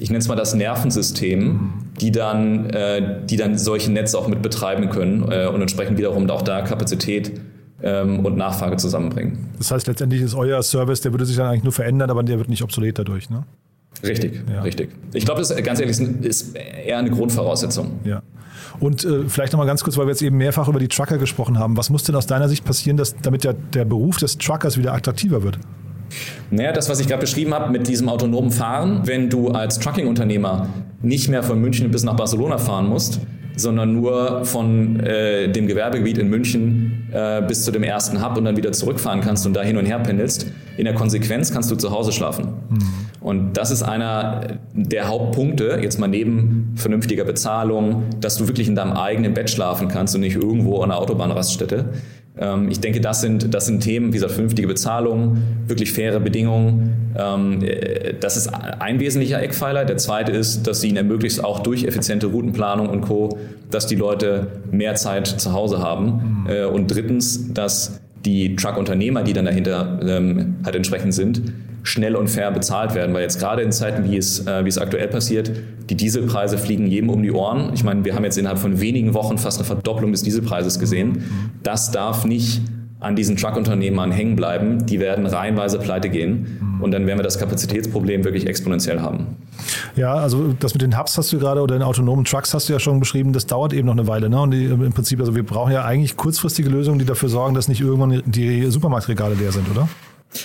ich 0.00 0.08
nenne 0.08 0.20
es 0.20 0.28
mal 0.28 0.36
das 0.36 0.54
Nervensystem, 0.54 1.72
die 2.00 2.10
dann, 2.10 2.70
äh, 2.70 3.26
die 3.26 3.36
dann 3.36 3.58
solche 3.58 3.92
Netze 3.92 4.18
auch 4.18 4.28
mit 4.28 4.40
betreiben 4.40 4.88
können 4.88 5.30
äh, 5.30 5.46
und 5.46 5.60
entsprechend 5.60 5.98
wiederum 5.98 6.28
auch 6.30 6.42
da 6.42 6.62
Kapazität 6.62 7.32
ähm, 7.82 8.24
und 8.24 8.36
Nachfrage 8.36 8.78
zusammenbringen. 8.78 9.50
Das 9.58 9.70
heißt, 9.70 9.86
letztendlich 9.86 10.22
ist 10.22 10.34
euer 10.34 10.62
Service, 10.62 11.02
der 11.02 11.12
würde 11.12 11.26
sich 11.26 11.36
dann 11.36 11.48
eigentlich 11.48 11.64
nur 11.64 11.72
verändern, 11.72 12.08
aber 12.10 12.22
der 12.22 12.38
wird 12.38 12.48
nicht 12.48 12.62
obsolet 12.62 12.98
dadurch, 12.98 13.28
ne? 13.28 13.44
Richtig, 14.02 14.40
ja. 14.50 14.62
richtig. 14.62 14.88
Ich 15.12 15.26
glaube, 15.26 15.40
das 15.40 15.50
ist 15.50 15.62
ganz 15.62 15.78
ehrlich 15.78 16.00
ist 16.22 16.56
eher 16.56 16.96
eine 16.96 17.10
Grundvoraussetzung. 17.10 18.00
Ja. 18.04 18.22
Und 18.78 19.04
äh, 19.04 19.28
vielleicht 19.28 19.52
nochmal 19.52 19.66
ganz 19.66 19.82
kurz, 19.82 19.96
weil 19.96 20.06
wir 20.06 20.10
jetzt 20.10 20.22
eben 20.22 20.36
mehrfach 20.36 20.68
über 20.68 20.78
die 20.78 20.88
Trucker 20.88 21.18
gesprochen 21.18 21.58
haben. 21.58 21.76
Was 21.76 21.90
muss 21.90 22.02
denn 22.02 22.14
aus 22.14 22.26
deiner 22.26 22.48
Sicht 22.48 22.64
passieren, 22.64 22.96
dass, 22.96 23.16
damit 23.16 23.44
der, 23.44 23.54
der 23.54 23.84
Beruf 23.84 24.18
des 24.18 24.38
Truckers 24.38 24.78
wieder 24.78 24.92
attraktiver 24.92 25.42
wird? 25.42 25.58
Naja, 26.50 26.72
das, 26.72 26.88
was 26.88 27.00
ich 27.00 27.06
gerade 27.06 27.20
beschrieben 27.20 27.54
habe 27.54 27.70
mit 27.70 27.86
diesem 27.86 28.08
autonomen 28.08 28.50
Fahren, 28.50 29.02
wenn 29.04 29.30
du 29.30 29.50
als 29.50 29.78
Trucking-Unternehmer 29.78 30.68
nicht 31.02 31.28
mehr 31.28 31.42
von 31.42 31.60
München 31.60 31.90
bis 31.90 32.02
nach 32.02 32.16
Barcelona 32.16 32.58
fahren 32.58 32.88
musst, 32.88 33.20
sondern 33.56 33.94
nur 33.94 34.44
von 34.44 35.00
äh, 35.00 35.50
dem 35.50 35.66
Gewerbegebiet 35.66 36.18
in 36.18 36.28
München 36.28 36.99
äh, 37.12 37.42
bis 37.42 37.64
zu 37.64 37.70
dem 37.70 37.82
ersten 37.82 38.24
Hub 38.24 38.36
und 38.36 38.44
dann 38.44 38.56
wieder 38.56 38.72
zurückfahren 38.72 39.20
kannst 39.20 39.46
und 39.46 39.54
da 39.54 39.62
hin 39.62 39.76
und 39.76 39.86
her 39.86 39.98
pendelst. 39.98 40.46
In 40.76 40.84
der 40.84 40.94
Konsequenz 40.94 41.52
kannst 41.52 41.70
du 41.70 41.76
zu 41.76 41.90
Hause 41.90 42.12
schlafen. 42.12 42.46
Mhm. 42.68 42.78
Und 43.20 43.52
das 43.52 43.70
ist 43.70 43.82
einer 43.82 44.58
der 44.72 45.08
Hauptpunkte, 45.08 45.78
jetzt 45.82 45.98
mal 45.98 46.08
neben 46.08 46.72
vernünftiger 46.76 47.24
Bezahlung, 47.24 48.04
dass 48.18 48.36
du 48.36 48.48
wirklich 48.48 48.66
in 48.66 48.74
deinem 48.74 48.92
eigenen 48.92 49.34
Bett 49.34 49.50
schlafen 49.50 49.88
kannst 49.88 50.14
und 50.14 50.22
nicht 50.22 50.36
irgendwo 50.36 50.80
an 50.80 50.88
der 50.88 50.98
Autobahnraststätte. 50.98 51.90
Ähm, 52.38 52.68
ich 52.70 52.80
denke, 52.80 53.00
das 53.00 53.20
sind, 53.20 53.52
das 53.54 53.66
sind 53.66 53.80
Themen, 53.80 54.08
wie 54.08 54.16
gesagt, 54.16 54.32
vernünftige 54.32 54.68
Bezahlung, 54.68 55.38
wirklich 55.66 55.92
faire 55.92 56.20
Bedingungen. 56.20 57.14
Ähm, 57.18 57.62
äh, 57.62 58.14
das 58.18 58.36
ist 58.36 58.48
ein 58.48 59.00
wesentlicher 59.00 59.42
Eckpfeiler. 59.42 59.84
Der 59.84 59.96
zweite 59.96 60.32
ist, 60.32 60.66
dass 60.66 60.80
sie 60.80 60.88
ihnen 60.88 60.96
ermöglicht, 60.96 61.42
auch 61.42 61.60
durch 61.60 61.84
effiziente 61.84 62.26
Routenplanung 62.28 62.88
und 62.88 63.02
Co., 63.02 63.38
dass 63.70 63.86
die 63.86 63.96
Leute 63.96 64.48
mehr 64.70 64.94
Zeit 64.94 65.26
zu 65.26 65.52
Hause 65.52 65.78
haben. 65.78 66.44
Mhm. 66.44 66.50
Äh, 66.50 66.64
und 66.64 66.88
drittens, 66.88 67.52
dass 67.52 68.00
die 68.24 68.54
Truckunternehmer, 68.56 69.22
die 69.22 69.32
dann 69.32 69.46
dahinter 69.46 70.00
ähm, 70.06 70.56
halt 70.64 70.76
entsprechend 70.76 71.14
sind, 71.14 71.42
schnell 71.82 72.16
und 72.16 72.28
fair 72.28 72.50
bezahlt 72.50 72.94
werden. 72.94 73.14
Weil 73.14 73.22
jetzt 73.22 73.38
gerade 73.38 73.62
in 73.62 73.72
Zeiten, 73.72 74.10
wie 74.10 74.16
es, 74.16 74.46
äh, 74.46 74.64
wie 74.64 74.68
es 74.68 74.78
aktuell 74.78 75.08
passiert, 75.08 75.50
die 75.88 75.96
Dieselpreise 75.96 76.58
fliegen 76.58 76.86
jedem 76.86 77.10
um 77.10 77.22
die 77.22 77.32
Ohren. 77.32 77.72
Ich 77.74 77.84
meine, 77.84 78.04
wir 78.04 78.14
haben 78.14 78.24
jetzt 78.24 78.38
innerhalb 78.38 78.58
von 78.58 78.80
wenigen 78.80 79.14
Wochen 79.14 79.38
fast 79.38 79.58
eine 79.58 79.66
Verdopplung 79.66 80.12
des 80.12 80.22
Dieselpreises 80.22 80.78
gesehen. 80.78 81.24
Das 81.62 81.90
darf 81.90 82.24
nicht 82.24 82.62
an 83.00 83.16
diesen 83.16 83.36
Truckunternehmern 83.36 84.12
hängen 84.12 84.36
bleiben. 84.36 84.86
Die 84.86 85.00
werden 85.00 85.26
reihenweise 85.26 85.78
pleite 85.78 86.10
gehen. 86.10 86.78
Und 86.80 86.92
dann 86.92 87.06
werden 87.06 87.18
wir 87.18 87.22
das 87.24 87.38
Kapazitätsproblem 87.38 88.24
wirklich 88.24 88.46
exponentiell 88.46 89.00
haben. 89.00 89.36
Ja, 89.96 90.14
also 90.14 90.54
das 90.58 90.74
mit 90.74 90.82
den 90.82 90.98
Hubs 90.98 91.16
hast 91.18 91.32
du 91.32 91.38
gerade 91.38 91.60
oder 91.62 91.76
den 91.76 91.82
autonomen 91.82 92.24
Trucks 92.24 92.54
hast 92.54 92.68
du 92.68 92.72
ja 92.72 92.78
schon 92.78 93.00
beschrieben, 93.00 93.32
das 93.32 93.46
dauert 93.46 93.72
eben 93.72 93.86
noch 93.86 93.94
eine 93.94 94.06
Weile. 94.06 94.28
Ne? 94.28 94.40
Und 94.40 94.50
die, 94.52 94.64
im 94.64 94.92
Prinzip, 94.92 95.20
also 95.20 95.34
wir 95.34 95.44
brauchen 95.44 95.72
ja 95.72 95.84
eigentlich 95.84 96.16
kurzfristige 96.16 96.68
Lösungen, 96.68 96.98
die 96.98 97.04
dafür 97.04 97.28
sorgen, 97.28 97.54
dass 97.54 97.68
nicht 97.68 97.80
irgendwann 97.80 98.22
die 98.26 98.70
Supermarktregale 98.70 99.34
leer 99.34 99.52
sind, 99.52 99.70
oder? 99.70 99.88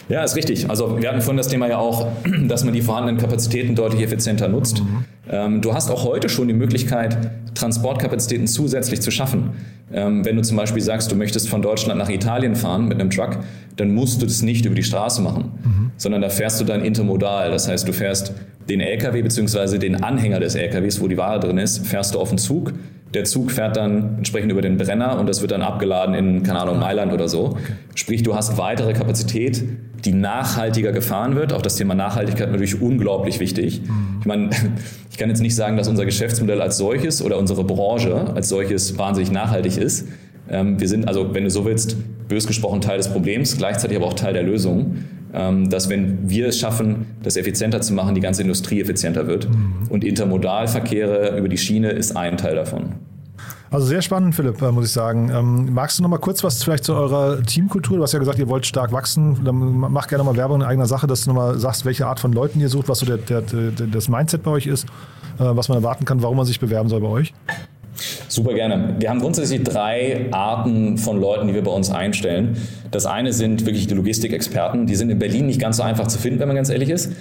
Ja, 0.09 0.23
ist 0.23 0.35
richtig. 0.35 0.69
Also 0.69 0.99
wir 1.01 1.09
hatten 1.09 1.21
vorhin 1.21 1.37
das 1.37 1.47
Thema 1.47 1.67
ja 1.67 1.77
auch, 1.77 2.07
dass 2.47 2.63
man 2.63 2.73
die 2.73 2.81
vorhandenen 2.81 3.19
Kapazitäten 3.19 3.75
deutlich 3.75 4.01
effizienter 4.01 4.47
nutzt. 4.47 4.81
Mhm. 4.81 5.05
Ähm, 5.29 5.61
du 5.61 5.73
hast 5.73 5.91
auch 5.91 6.03
heute 6.05 6.29
schon 6.29 6.47
die 6.47 6.53
Möglichkeit, 6.53 7.31
Transportkapazitäten 7.53 8.47
zusätzlich 8.47 9.01
zu 9.01 9.11
schaffen. 9.11 9.51
Ähm, 9.93 10.25
wenn 10.25 10.35
du 10.35 10.41
zum 10.41 10.57
Beispiel 10.57 10.81
sagst, 10.81 11.11
du 11.11 11.15
möchtest 11.15 11.49
von 11.49 11.61
Deutschland 11.61 11.99
nach 11.99 12.09
Italien 12.09 12.55
fahren 12.55 12.87
mit 12.87 12.99
einem 12.99 13.09
Truck, 13.09 13.39
dann 13.75 13.93
musst 13.93 14.21
du 14.21 14.25
das 14.25 14.41
nicht 14.41 14.65
über 14.65 14.75
die 14.75 14.83
Straße 14.83 15.21
machen, 15.21 15.51
mhm. 15.63 15.91
sondern 15.97 16.21
da 16.21 16.29
fährst 16.29 16.59
du 16.59 16.65
dann 16.65 16.83
intermodal. 16.83 17.51
Das 17.51 17.67
heißt, 17.67 17.87
du 17.87 17.93
fährst 17.93 18.33
den 18.69 18.81
LKW 18.81 19.21
bzw. 19.21 19.77
den 19.77 20.03
Anhänger 20.03 20.39
des 20.39 20.55
LKWs, 20.55 20.99
wo 21.01 21.07
die 21.07 21.17
Ware 21.17 21.39
drin 21.39 21.57
ist, 21.57 21.85
fährst 21.85 22.15
du 22.15 22.19
auf 22.19 22.29
den 22.29 22.37
Zug 22.37 22.73
der 23.15 23.23
Zug 23.23 23.51
fährt 23.51 23.77
dann 23.77 24.17
entsprechend 24.17 24.51
über 24.51 24.61
den 24.61 24.77
Brenner 24.77 25.17
und 25.19 25.27
das 25.27 25.41
wird 25.41 25.51
dann 25.51 25.61
abgeladen 25.61 26.13
in, 26.13 26.43
keine 26.43 26.59
Ahnung, 26.59 26.79
Mailand 26.79 27.13
oder 27.13 27.29
so. 27.29 27.45
Okay. 27.45 27.61
Sprich, 27.95 28.23
du 28.23 28.35
hast 28.35 28.57
weitere 28.57 28.93
Kapazität, 28.93 29.63
die 30.03 30.11
nachhaltiger 30.11 30.91
gefahren 30.91 31.35
wird. 31.35 31.53
Auch 31.53 31.61
das 31.61 31.77
Thema 31.77 31.95
Nachhaltigkeit 31.95 32.51
natürlich 32.51 32.81
unglaublich 32.81 33.39
wichtig. 33.39 33.81
Mhm. 33.81 34.17
Ich 34.19 34.25
meine, 34.25 34.49
ich 35.11 35.17
kann 35.17 35.29
jetzt 35.29 35.41
nicht 35.41 35.55
sagen, 35.55 35.77
dass 35.77 35.87
unser 35.87 36.05
Geschäftsmodell 36.05 36.61
als 36.61 36.77
solches 36.77 37.23
oder 37.23 37.37
unsere 37.37 37.63
Branche 37.63 38.33
als 38.35 38.49
solches 38.49 38.97
wahnsinnig 38.97 39.31
nachhaltig 39.31 39.77
ist. 39.77 40.07
Ähm, 40.49 40.79
wir 40.79 40.87
sind 40.87 41.07
also, 41.07 41.33
wenn 41.33 41.45
du 41.45 41.49
so 41.49 41.65
willst, 41.65 41.95
bös 42.27 42.45
gesprochen 42.45 42.81
Teil 42.81 42.97
des 42.97 43.07
Problems, 43.07 43.57
gleichzeitig 43.57 43.97
aber 43.97 44.07
auch 44.07 44.13
Teil 44.13 44.33
der 44.33 44.43
Lösung. 44.43 44.97
Ähm, 45.35 45.69
dass 45.69 45.89
wenn 45.89 46.29
wir 46.29 46.47
es 46.47 46.59
schaffen, 46.59 47.07
das 47.21 47.35
effizienter 47.35 47.81
zu 47.81 47.93
machen, 47.93 48.15
die 48.15 48.21
ganze 48.21 48.41
Industrie 48.41 48.81
effizienter 48.81 49.27
wird. 49.27 49.49
Mhm. 49.49 49.87
Und 49.89 50.03
Intermodalverkehre 50.05 51.37
über 51.37 51.49
die 51.49 51.57
Schiene 51.57 51.89
ist 51.89 52.15
ein 52.15 52.37
Teil 52.37 52.55
davon. 52.55 52.93
Also 53.69 53.87
sehr 53.87 54.01
spannend, 54.01 54.33
Philipp, 54.35 54.61
äh, 54.61 54.71
muss 54.71 54.85
ich 54.85 54.91
sagen. 54.93 55.29
Ähm, 55.33 55.73
magst 55.73 55.99
du 55.99 56.03
noch 56.03 56.09
mal 56.09 56.19
kurz 56.19 56.43
was 56.45 56.63
vielleicht 56.63 56.85
zu 56.85 56.93
eurer 56.93 57.41
Teamkultur? 57.43 57.97
Du 57.97 58.03
hast 58.03 58.13
ja 58.13 58.19
gesagt, 58.19 58.39
ihr 58.39 58.47
wollt 58.47 58.65
stark 58.65 58.93
wachsen. 58.93 59.43
Dann 59.43 59.55
mach 59.55 60.07
gerne 60.07 60.23
mal 60.23 60.37
Werbung 60.37 60.61
in 60.61 60.67
eigener 60.67 60.85
Sache, 60.85 61.07
dass 61.07 61.25
du 61.25 61.31
noch 61.31 61.35
mal 61.35 61.59
sagst, 61.59 61.83
welche 61.83 62.07
Art 62.07 62.21
von 62.21 62.31
Leuten 62.31 62.61
ihr 62.61 62.69
sucht, 62.69 62.87
was 62.87 62.99
so 62.99 63.05
der, 63.05 63.17
der, 63.17 63.41
der, 63.41 63.87
das 63.87 64.07
Mindset 64.07 64.43
bei 64.43 64.51
euch 64.51 64.67
ist, 64.67 64.85
äh, 65.39 65.43
was 65.43 65.67
man 65.67 65.79
erwarten 65.79 66.05
kann, 66.05 66.21
warum 66.21 66.37
man 66.37 66.45
sich 66.45 66.61
bewerben 66.61 66.87
soll 66.87 67.01
bei 67.01 67.07
euch. 67.07 67.33
Super 68.27 68.53
gerne. 68.53 68.95
Wir 68.99 69.09
haben 69.09 69.19
grundsätzlich 69.19 69.63
drei 69.63 70.27
Arten 70.31 70.97
von 70.97 71.19
Leuten, 71.19 71.47
die 71.47 71.53
wir 71.53 71.63
bei 71.63 71.71
uns 71.71 71.91
einstellen. 71.91 72.57
Das 72.91 73.05
eine 73.05 73.33
sind 73.33 73.65
wirklich 73.65 73.87
die 73.87 73.93
Logistikexperten. 73.93 74.85
Die 74.85 74.95
sind 74.95 75.09
in 75.09 75.19
Berlin 75.19 75.45
nicht 75.45 75.59
ganz 75.59 75.77
so 75.77 75.83
einfach 75.83 76.07
zu 76.07 76.17
finden, 76.17 76.39
wenn 76.39 76.47
man 76.47 76.55
ganz 76.55 76.69
ehrlich 76.69 76.89
ist. 76.89 77.11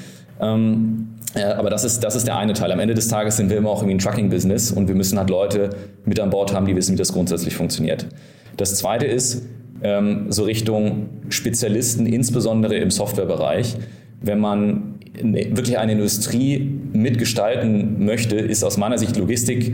Ähm, 0.40 1.14
äh, 1.34 1.44
aber 1.44 1.70
das 1.70 1.84
ist, 1.84 2.02
das 2.02 2.16
ist 2.16 2.26
der 2.26 2.36
eine 2.36 2.52
Teil. 2.52 2.72
Am 2.72 2.80
Ende 2.80 2.94
des 2.94 3.08
Tages 3.08 3.36
sind 3.36 3.50
wir 3.50 3.56
immer 3.56 3.70
auch 3.70 3.82
irgendwie 3.82 3.96
ein 3.96 3.98
Trucking-Business 3.98 4.72
und 4.72 4.88
wir 4.88 4.94
müssen 4.94 5.18
halt 5.18 5.30
Leute 5.30 5.70
mit 6.04 6.18
an 6.20 6.30
Bord 6.30 6.54
haben, 6.54 6.66
die 6.66 6.76
wissen, 6.76 6.94
wie 6.94 6.98
das 6.98 7.12
grundsätzlich 7.12 7.54
funktioniert. 7.54 8.06
Das 8.56 8.76
zweite 8.76 9.06
ist 9.06 9.42
ähm, 9.82 10.26
so 10.30 10.44
Richtung 10.44 11.08
Spezialisten, 11.28 12.06
insbesondere 12.06 12.76
im 12.76 12.90
Softwarebereich. 12.90 13.76
Wenn 14.20 14.40
man 14.40 14.94
wirklich 15.22 15.78
eine 15.78 15.92
Industrie 15.92 16.80
mitgestalten 16.92 18.04
möchte, 18.04 18.36
ist 18.36 18.64
aus 18.64 18.76
meiner 18.76 18.98
Sicht 18.98 19.16
Logistik 19.16 19.72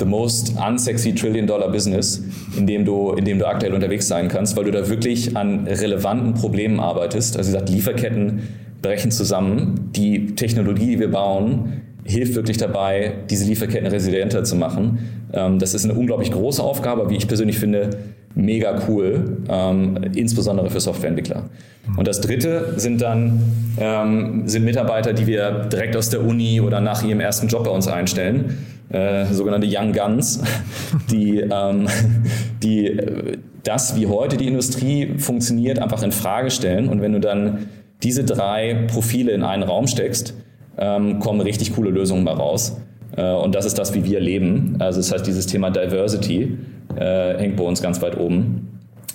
the 0.00 0.06
most 0.06 0.56
unsexy 0.56 1.14
Trillion 1.14 1.46
Dollar 1.46 1.70
Business, 1.70 2.22
in 2.56 2.66
dem 2.66 2.84
du, 2.84 3.12
in 3.12 3.24
dem 3.24 3.38
du 3.38 3.46
aktuell 3.46 3.74
unterwegs 3.74 4.08
sein 4.08 4.28
kannst, 4.28 4.56
weil 4.56 4.64
du 4.64 4.70
da 4.70 4.88
wirklich 4.88 5.36
an 5.36 5.66
relevanten 5.66 6.34
Problemen 6.34 6.80
arbeitest. 6.80 7.36
Also 7.36 7.50
wie 7.50 7.52
gesagt, 7.52 7.70
Lieferketten 7.70 8.40
brechen 8.82 9.10
zusammen. 9.10 9.90
Die 9.94 10.34
Technologie, 10.34 10.86
die 10.86 11.00
wir 11.00 11.10
bauen, 11.10 11.82
hilft 12.04 12.34
wirklich 12.34 12.56
dabei, 12.56 13.12
diese 13.28 13.44
Lieferketten 13.44 13.86
resilienter 13.86 14.42
zu 14.42 14.56
machen. 14.56 14.98
Ähm, 15.32 15.58
das 15.58 15.74
ist 15.74 15.84
eine 15.84 15.94
unglaublich 15.94 16.32
große 16.32 16.62
Aufgabe, 16.62 17.10
wie 17.10 17.16
ich 17.16 17.28
persönlich 17.28 17.58
finde, 17.58 17.90
mega 18.34 18.82
cool, 18.88 19.38
ähm, 19.48 19.98
insbesondere 20.14 20.70
für 20.70 20.80
Softwareentwickler. 20.80 21.50
Und 21.96 22.06
das 22.06 22.20
dritte 22.20 22.74
sind 22.76 23.02
dann 23.02 23.40
ähm, 23.78 24.42
sind 24.46 24.64
Mitarbeiter, 24.64 25.12
die 25.12 25.26
wir 25.26 25.66
direkt 25.70 25.96
aus 25.96 26.10
der 26.10 26.24
Uni 26.24 26.60
oder 26.60 26.80
nach 26.80 27.04
ihrem 27.04 27.20
ersten 27.20 27.48
Job 27.48 27.64
bei 27.64 27.70
uns 27.70 27.88
einstellen 27.88 28.56
äh, 28.90 29.26
sogenannte 29.26 29.68
Young 29.70 29.92
Guns, 29.92 30.42
die, 31.10 31.38
ähm, 31.38 31.88
die 32.62 33.00
das, 33.62 33.96
wie 33.96 34.06
heute 34.06 34.36
die 34.36 34.46
Industrie 34.46 35.18
funktioniert, 35.18 35.78
einfach 35.78 36.02
in 36.02 36.12
Frage 36.12 36.50
stellen. 36.50 36.88
Und 36.88 37.02
wenn 37.02 37.12
du 37.12 37.20
dann 37.20 37.68
diese 38.02 38.24
drei 38.24 38.86
Profile 38.88 39.32
in 39.32 39.42
einen 39.42 39.62
Raum 39.62 39.86
steckst, 39.86 40.34
ähm, 40.78 41.18
kommen 41.18 41.40
richtig 41.40 41.74
coole 41.74 41.90
Lösungen 41.90 42.24
mal 42.24 42.34
raus. 42.34 42.76
Äh, 43.16 43.32
und 43.32 43.54
das 43.54 43.66
ist 43.66 43.78
das, 43.78 43.94
wie 43.94 44.04
wir 44.04 44.20
leben. 44.20 44.76
Also 44.78 44.98
das 45.00 45.12
heißt, 45.12 45.26
dieses 45.26 45.46
Thema 45.46 45.70
Diversity 45.70 46.58
äh, 46.96 47.38
hängt 47.38 47.56
bei 47.56 47.64
uns 47.64 47.82
ganz 47.82 48.00
weit 48.02 48.18
oben. 48.18 48.69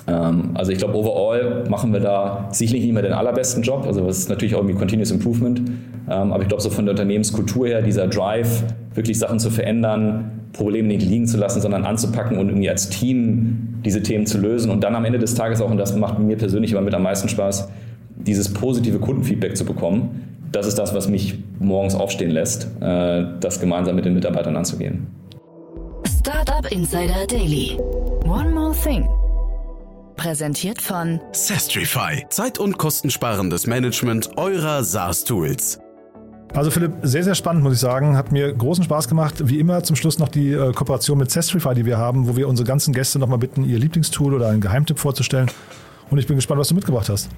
Ähm, 0.07 0.51
also 0.53 0.71
ich 0.71 0.77
glaube, 0.77 0.95
overall 0.95 1.63
machen 1.69 1.93
wir 1.93 1.99
da 1.99 2.47
sicherlich 2.51 2.83
nicht 2.83 2.93
mehr 2.93 3.03
den 3.03 3.13
allerbesten 3.13 3.63
Job. 3.63 3.85
Also 3.85 4.05
das 4.05 4.19
ist 4.19 4.29
natürlich 4.29 4.55
auch 4.55 4.59
irgendwie 4.59 4.77
Continuous 4.77 5.11
Improvement. 5.11 5.59
Ähm, 5.59 6.31
aber 6.31 6.41
ich 6.41 6.47
glaube, 6.47 6.61
so 6.61 6.69
von 6.69 6.85
der 6.85 6.93
Unternehmenskultur 6.93 7.67
her, 7.67 7.81
dieser 7.81 8.07
Drive, 8.07 8.63
wirklich 8.93 9.17
Sachen 9.17 9.39
zu 9.39 9.49
verändern, 9.49 10.31
Probleme 10.53 10.87
nicht 10.87 11.01
liegen 11.05 11.27
zu 11.27 11.37
lassen, 11.37 11.61
sondern 11.61 11.83
anzupacken 11.83 12.37
und 12.37 12.49
irgendwie 12.49 12.69
als 12.69 12.89
Team 12.89 13.79
diese 13.83 14.01
Themen 14.01 14.25
zu 14.25 14.37
lösen 14.37 14.71
und 14.71 14.83
dann 14.83 14.95
am 14.95 15.05
Ende 15.05 15.19
des 15.19 15.35
Tages 15.35 15.61
auch, 15.61 15.69
und 15.69 15.77
das 15.77 15.95
macht 15.95 16.19
mir 16.19 16.37
persönlich 16.37 16.71
immer 16.71 16.81
mit 16.81 16.93
am 16.93 17.03
meisten 17.03 17.27
Spaß, 17.27 17.69
dieses 18.15 18.53
positive 18.53 18.99
Kundenfeedback 18.99 19.57
zu 19.57 19.65
bekommen. 19.65 20.21
Das 20.51 20.65
ist 20.65 20.79
das, 20.79 20.95
was 20.95 21.09
mich 21.09 21.37
morgens 21.59 21.95
aufstehen 21.95 22.31
lässt, 22.31 22.69
äh, 22.79 23.25
das 23.39 23.59
gemeinsam 23.59 23.95
mit 23.95 24.05
den 24.05 24.13
Mitarbeitern 24.13 24.55
anzugehen. 24.55 25.07
Startup 26.19 26.71
Insider 26.71 27.27
Daily. 27.27 27.77
One 28.25 28.51
more 28.51 28.73
thing. 28.73 29.05
Präsentiert 30.15 30.81
von 30.81 31.19
Sestrify. 31.33 32.25
Zeit- 32.29 32.57
und 32.57 32.77
kostensparendes 32.77 33.67
Management 33.67 34.37
eurer 34.37 34.83
SaaS-Tools. 34.83 35.79
Also 36.53 36.71
Philipp, 36.71 36.93
sehr, 37.03 37.23
sehr 37.23 37.35
spannend, 37.35 37.63
muss 37.63 37.73
ich 37.73 37.79
sagen. 37.79 38.15
Hat 38.15 38.31
mir 38.31 38.53
großen 38.53 38.83
Spaß 38.85 39.09
gemacht. 39.09 39.35
Wie 39.49 39.59
immer 39.59 39.83
zum 39.83 39.97
Schluss 39.97 40.17
noch 40.17 40.29
die 40.29 40.53
äh, 40.53 40.71
Kooperation 40.71 41.17
mit 41.17 41.31
Sestrify, 41.31 41.75
die 41.75 41.85
wir 41.85 41.97
haben, 41.97 42.27
wo 42.27 42.37
wir 42.37 42.47
unsere 42.47 42.65
ganzen 42.65 42.93
Gäste 42.93 43.19
nochmal 43.19 43.39
bitten, 43.39 43.65
ihr 43.65 43.77
Lieblingstool 43.77 44.33
oder 44.33 44.47
einen 44.47 44.61
Geheimtipp 44.61 44.99
vorzustellen. 44.99 45.51
Und 46.09 46.17
ich 46.17 46.27
bin 46.27 46.37
gespannt, 46.37 46.61
was 46.61 46.69
du 46.69 46.75
mitgebracht 46.75 47.09
hast. 47.09 47.29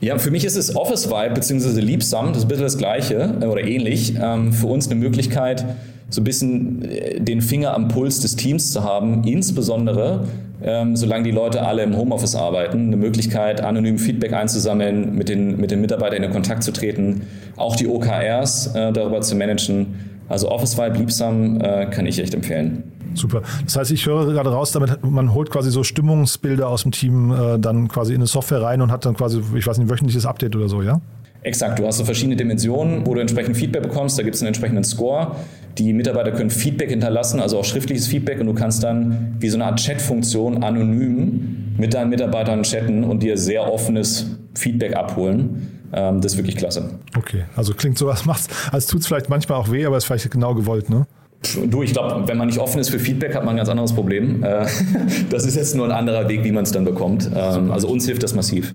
Ja, 0.00 0.16
für 0.18 0.30
mich 0.30 0.46
ist 0.46 0.56
es 0.56 0.74
Office 0.74 1.10
Vibe 1.10 1.34
bzw. 1.34 1.80
Liebsam, 1.80 2.28
das 2.28 2.38
ist 2.38 2.44
ein 2.44 2.48
bisschen 2.48 2.64
das 2.64 2.78
Gleiche 2.78 3.38
äh, 3.42 3.44
oder 3.44 3.62
ähnlich. 3.62 4.14
Ähm, 4.18 4.54
für 4.54 4.68
uns 4.68 4.86
eine 4.86 4.94
Möglichkeit, 4.94 5.66
so 6.10 6.20
ein 6.20 6.24
bisschen 6.24 6.82
äh, 6.82 7.20
den 7.20 7.40
Finger 7.40 7.74
am 7.74 7.88
Puls 7.88 8.20
des 8.20 8.36
Teams 8.36 8.72
zu 8.72 8.84
haben, 8.84 9.24
insbesondere 9.24 10.26
ähm, 10.62 10.96
solange 10.96 11.24
die 11.24 11.30
Leute 11.30 11.62
alle 11.62 11.82
im 11.82 11.96
Homeoffice 11.96 12.34
arbeiten, 12.34 12.88
eine 12.88 12.96
Möglichkeit, 12.96 13.62
anonym 13.62 13.98
Feedback 13.98 14.32
einzusammeln, 14.32 15.16
mit 15.16 15.28
den, 15.28 15.56
mit 15.58 15.70
den 15.70 15.80
Mitarbeitern 15.80 16.22
in 16.22 16.30
Kontakt 16.30 16.62
zu 16.62 16.72
treten, 16.72 17.22
auch 17.56 17.76
die 17.76 17.88
OKRs 17.88 18.74
äh, 18.74 18.92
darüber 18.92 19.20
zu 19.22 19.36
managen. 19.36 19.86
Also 20.28 20.50
Office 20.50 20.76
Vibe 20.76 20.98
Liebsam 20.98 21.60
äh, 21.60 21.86
kann 21.86 22.06
ich 22.06 22.18
echt 22.18 22.34
empfehlen. 22.34 22.84
Super. 23.14 23.42
Das 23.64 23.76
heißt, 23.76 23.90
ich 23.90 24.06
höre 24.06 24.26
gerade 24.26 24.50
raus, 24.50 24.70
damit 24.70 25.02
man 25.02 25.34
holt 25.34 25.50
quasi 25.50 25.70
so 25.70 25.82
Stimmungsbilder 25.82 26.68
aus 26.68 26.82
dem 26.82 26.92
Team 26.92 27.32
äh, 27.32 27.58
dann 27.58 27.88
quasi 27.88 28.12
in 28.12 28.18
eine 28.18 28.26
Software 28.26 28.62
rein 28.62 28.82
und 28.82 28.92
hat 28.92 29.04
dann 29.04 29.16
quasi, 29.16 29.42
ich 29.56 29.66
weiß 29.66 29.78
nicht, 29.78 29.90
wöchentliches 29.90 30.26
Update 30.26 30.54
oder 30.54 30.68
so, 30.68 30.82
ja? 30.82 31.00
Exakt, 31.42 31.78
du 31.78 31.86
hast 31.86 31.96
so 31.96 32.04
verschiedene 32.04 32.36
Dimensionen, 32.36 33.06
wo 33.06 33.14
du 33.14 33.20
entsprechend 33.20 33.56
Feedback 33.56 33.82
bekommst. 33.82 34.18
Da 34.18 34.22
gibt 34.22 34.34
es 34.34 34.42
einen 34.42 34.48
entsprechenden 34.48 34.84
Score. 34.84 35.36
Die 35.78 35.92
Mitarbeiter 35.92 36.32
können 36.32 36.50
Feedback 36.50 36.90
hinterlassen, 36.90 37.40
also 37.40 37.58
auch 37.58 37.64
schriftliches 37.64 38.06
Feedback. 38.06 38.40
Und 38.40 38.46
du 38.46 38.54
kannst 38.54 38.82
dann 38.82 39.36
wie 39.38 39.48
so 39.48 39.56
eine 39.56 39.64
Art 39.64 39.78
Chat-Funktion 39.78 40.62
anonym 40.62 41.74
mit 41.78 41.94
deinen 41.94 42.10
Mitarbeitern 42.10 42.62
chatten 42.62 43.04
und 43.04 43.22
dir 43.22 43.38
sehr 43.38 43.72
offenes 43.72 44.36
Feedback 44.54 44.96
abholen. 44.96 45.80
Ähm, 45.92 46.20
das 46.20 46.32
ist 46.32 46.38
wirklich 46.38 46.56
klasse. 46.56 46.90
Okay, 47.16 47.44
also 47.56 47.72
klingt 47.72 47.96
so, 47.96 48.10
als, 48.10 48.24
als 48.70 48.86
tut 48.86 49.00
es 49.00 49.06
vielleicht 49.06 49.28
manchmal 49.28 49.58
auch 49.58 49.70
weh, 49.70 49.84
aber 49.86 49.96
ist 49.96 50.04
vielleicht 50.04 50.30
genau 50.30 50.54
gewollt, 50.54 50.90
ne? 50.90 51.06
Du, 51.68 51.82
ich 51.82 51.94
glaube, 51.94 52.28
wenn 52.28 52.36
man 52.36 52.48
nicht 52.48 52.58
offen 52.58 52.80
ist 52.80 52.90
für 52.90 52.98
Feedback, 52.98 53.34
hat 53.34 53.44
man 53.44 53.54
ein 53.54 53.56
ganz 53.56 53.70
anderes 53.70 53.94
Problem. 53.94 54.44
Äh, 54.44 54.66
das 55.30 55.46
ist 55.46 55.56
jetzt 55.56 55.74
nur 55.74 55.86
ein 55.86 55.92
anderer 55.92 56.28
Weg, 56.28 56.44
wie 56.44 56.52
man 56.52 56.64
es 56.64 56.72
dann 56.72 56.84
bekommt. 56.84 57.30
Ähm, 57.34 57.70
also 57.70 57.88
uns 57.88 58.04
hilft 58.04 58.22
das 58.22 58.34
massiv. 58.34 58.74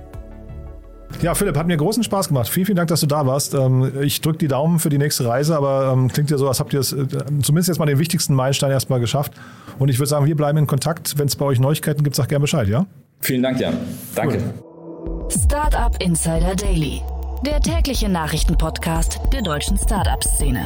Ja, 1.21 1.35
Philipp, 1.35 1.55
hat 1.57 1.67
mir 1.67 1.77
großen 1.77 2.03
Spaß 2.03 2.29
gemacht. 2.29 2.49
Vielen, 2.49 2.65
vielen 2.65 2.75
Dank, 2.77 2.89
dass 2.89 3.01
du 3.01 3.07
da 3.07 3.25
warst. 3.25 3.53
Ähm, 3.53 3.91
ich 4.01 4.21
drücke 4.21 4.39
die 4.39 4.47
Daumen 4.47 4.79
für 4.79 4.89
die 4.89 4.97
nächste 4.97 5.25
Reise, 5.25 5.55
aber 5.55 5.91
ähm, 5.93 6.07
klingt 6.07 6.31
ja 6.31 6.37
so, 6.37 6.47
als 6.47 6.59
habt 6.59 6.73
ihr 6.73 6.79
es 6.79 6.93
äh, 6.93 7.05
zumindest 7.41 7.67
jetzt 7.67 7.79
mal 7.79 7.85
den 7.85 7.99
wichtigsten 7.99 8.33
Meilenstein 8.33 8.71
erstmal 8.71 8.99
geschafft. 8.99 9.33
Und 9.77 9.89
ich 9.89 9.99
würde 9.99 10.09
sagen, 10.09 10.25
wir 10.25 10.35
bleiben 10.35 10.57
in 10.57 10.67
Kontakt. 10.67 11.17
Wenn 11.17 11.27
es 11.27 11.35
bei 11.35 11.45
euch 11.45 11.59
Neuigkeiten 11.59 12.03
gibt, 12.03 12.15
sag 12.15 12.29
gerne 12.29 12.41
Bescheid, 12.41 12.67
ja? 12.67 12.85
Vielen 13.19 13.43
Dank, 13.43 13.59
Jan. 13.59 13.75
Danke. 14.15 14.39
Cool. 14.39 15.29
Startup 15.29 15.95
Insider 16.01 16.55
Daily, 16.55 17.01
der 17.45 17.59
tägliche 17.61 18.09
Nachrichtenpodcast 18.09 19.19
der 19.31 19.41
deutschen 19.41 19.77
Startup-Szene. 19.77 20.65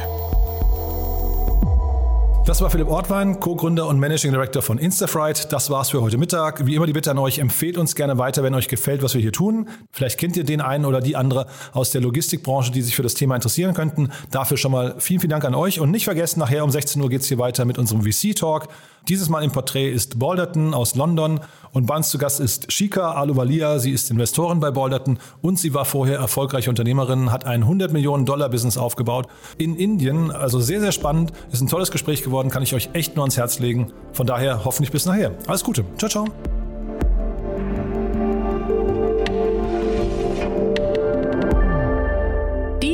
Das 2.46 2.60
war 2.60 2.70
Philipp 2.70 2.86
Ortwein, 2.86 3.40
Co-Gründer 3.40 3.88
und 3.88 3.98
Managing 3.98 4.30
Director 4.30 4.62
von 4.62 4.78
Instafright. 4.78 5.52
Das 5.52 5.68
war's 5.68 5.90
für 5.90 6.00
heute 6.00 6.16
Mittag. 6.16 6.64
Wie 6.64 6.76
immer 6.76 6.86
die 6.86 6.92
Bitte 6.92 7.10
an 7.10 7.18
euch, 7.18 7.40
empfehlt 7.40 7.76
uns 7.76 7.96
gerne 7.96 8.18
weiter, 8.18 8.44
wenn 8.44 8.54
euch 8.54 8.68
gefällt, 8.68 9.02
was 9.02 9.14
wir 9.14 9.20
hier 9.20 9.32
tun. 9.32 9.68
Vielleicht 9.90 10.16
kennt 10.16 10.36
ihr 10.36 10.44
den 10.44 10.60
einen 10.60 10.84
oder 10.84 11.00
die 11.00 11.16
andere 11.16 11.48
aus 11.72 11.90
der 11.90 12.02
Logistikbranche, 12.02 12.70
die 12.70 12.82
sich 12.82 12.94
für 12.94 13.02
das 13.02 13.14
Thema 13.14 13.34
interessieren 13.34 13.74
könnten. 13.74 14.12
Dafür 14.30 14.58
schon 14.58 14.70
mal 14.70 14.94
vielen, 14.98 15.18
vielen 15.18 15.32
Dank 15.32 15.44
an 15.44 15.56
euch. 15.56 15.80
Und 15.80 15.90
nicht 15.90 16.04
vergessen, 16.04 16.38
nachher 16.38 16.62
um 16.62 16.70
16 16.70 17.02
Uhr 17.02 17.10
geht's 17.10 17.26
hier 17.26 17.38
weiter 17.38 17.64
mit 17.64 17.78
unserem 17.78 18.02
VC-Talk. 18.02 18.68
Dieses 19.08 19.28
Mal 19.28 19.44
im 19.44 19.52
Porträt 19.52 19.88
ist 19.88 20.18
Balderton 20.18 20.74
aus 20.74 20.96
London 20.96 21.38
und 21.72 21.86
bei 21.86 21.94
uns 21.96 22.08
zu 22.08 22.18
Gast 22.18 22.40
ist 22.40 22.72
Shika 22.72 23.12
Aluvalia. 23.12 23.78
Sie 23.78 23.92
ist 23.92 24.10
Investorin 24.10 24.58
bei 24.58 24.72
Balderton 24.72 25.20
und 25.42 25.60
sie 25.60 25.74
war 25.74 25.84
vorher 25.84 26.18
erfolgreiche 26.18 26.70
Unternehmerin, 26.70 27.30
hat 27.30 27.44
ein 27.44 27.62
100 27.62 27.92
Millionen 27.92 28.26
Dollar 28.26 28.48
Business 28.48 28.76
aufgebaut 28.76 29.28
in 29.58 29.76
Indien. 29.76 30.32
Also 30.32 30.58
sehr, 30.58 30.80
sehr 30.80 30.92
spannend. 30.92 31.32
Ist 31.52 31.60
ein 31.60 31.68
tolles 31.68 31.92
Gespräch 31.92 32.24
geworden, 32.24 32.50
kann 32.50 32.64
ich 32.64 32.74
euch 32.74 32.90
echt 32.94 33.14
nur 33.14 33.24
ans 33.24 33.36
Herz 33.36 33.60
legen. 33.60 33.92
Von 34.12 34.26
daher 34.26 34.64
hoffentlich 34.64 34.90
bis 34.90 35.06
nachher. 35.06 35.30
Alles 35.46 35.62
Gute. 35.62 35.84
Ciao, 35.98 36.10
ciao. 36.10 36.65